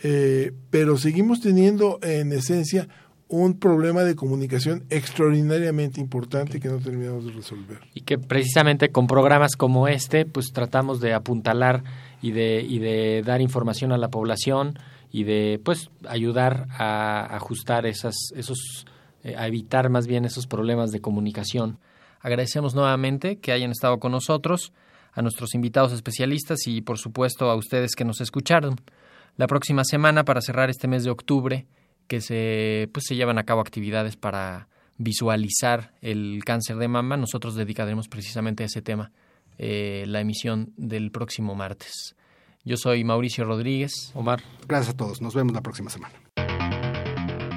eh, 0.03 0.53
pero 0.71 0.97
seguimos 0.99 1.41
teniendo 1.41 1.99
en 2.03 2.33
esencia 2.33 2.89
un 3.29 3.59
problema 3.59 4.05
de 4.05 4.15
comunicación 4.15 4.85
extraordinariamente 4.89 6.01
importante 6.01 6.61
que 6.61 6.69
no 6.69 6.79
terminamos 6.79 7.27
de 7.27 7.33
resolver. 7.33 7.81
Y 7.93 8.03
que 8.03 8.19
precisamente 8.19 8.91
con 8.91 9.07
programas 9.07 9.57
como 9.57 9.89
este, 9.89 10.27
pues 10.27 10.53
tratamos 10.53 11.01
de 11.01 11.13
apuntalar 11.13 11.83
y 12.23 12.31
de, 12.31 12.63
y 12.63 12.79
de 12.79 13.23
dar 13.25 13.41
información 13.41 13.93
a 13.93 13.99
la 13.99 14.09
población 14.09 14.79
y 15.11 15.25
de 15.25 15.61
pues 15.65 15.91
ayudar 16.09 16.69
a 16.71 17.35
ajustar 17.37 17.87
esas, 17.87 18.15
esos, 18.37 18.87
eh, 19.25 19.35
a 19.37 19.49
evitar 19.49 19.89
más 19.91 20.07
bien 20.07 20.25
esos 20.25 20.47
problemas 20.47 20.93
de 20.93 21.01
comunicación. 21.01 21.79
Agradecemos 22.21 22.75
nuevamente 22.75 23.39
que 23.39 23.53
hayan 23.53 23.71
estado 23.71 23.99
con 23.99 24.13
nosotros, 24.13 24.73
a 25.13 25.23
nuestros 25.23 25.55
invitados 25.55 25.93
especialistas 25.93 26.67
y 26.67 26.83
por 26.83 26.99
supuesto 26.99 27.51
a 27.51 27.57
ustedes 27.57 27.95
que 27.97 28.05
nos 28.05 28.21
escucharon. 28.21 28.77
La 29.37 29.46
próxima 29.46 29.85
semana, 29.85 30.25
para 30.25 30.40
cerrar 30.40 30.70
este 30.70 30.88
mes 30.88 31.05
de 31.05 31.11
octubre, 31.11 31.66
que 32.07 32.20
se, 32.20 32.88
pues, 32.92 33.07
se 33.07 33.16
llevan 33.16 33.38
a 33.38 33.44
cabo 33.44 33.61
actividades 33.61 34.16
para 34.16 34.68
visualizar 34.99 35.92
el 36.01 36.42
cáncer 36.44 36.77
de 36.77 36.88
mama, 36.88 37.16
nosotros 37.16 37.55
dedicaremos 37.55 38.09
precisamente 38.09 38.62
a 38.62 38.66
ese 38.66 38.81
tema 38.81 39.12
eh, 39.59 40.05
la 40.07 40.20
emisión 40.20 40.72
del 40.77 41.11
próximo 41.11 41.55
martes. 41.55 42.16
Yo 42.64 42.77
soy 42.77 43.05
Mauricio 43.05 43.44
Rodríguez. 43.44 44.11
Omar. 44.14 44.42
Gracias 44.66 44.94
a 44.94 44.96
todos. 44.96 45.20
Nos 45.20 45.35
vemos 45.35 45.55
la 45.55 45.61
próxima 45.61 45.90
semana. 45.90 46.14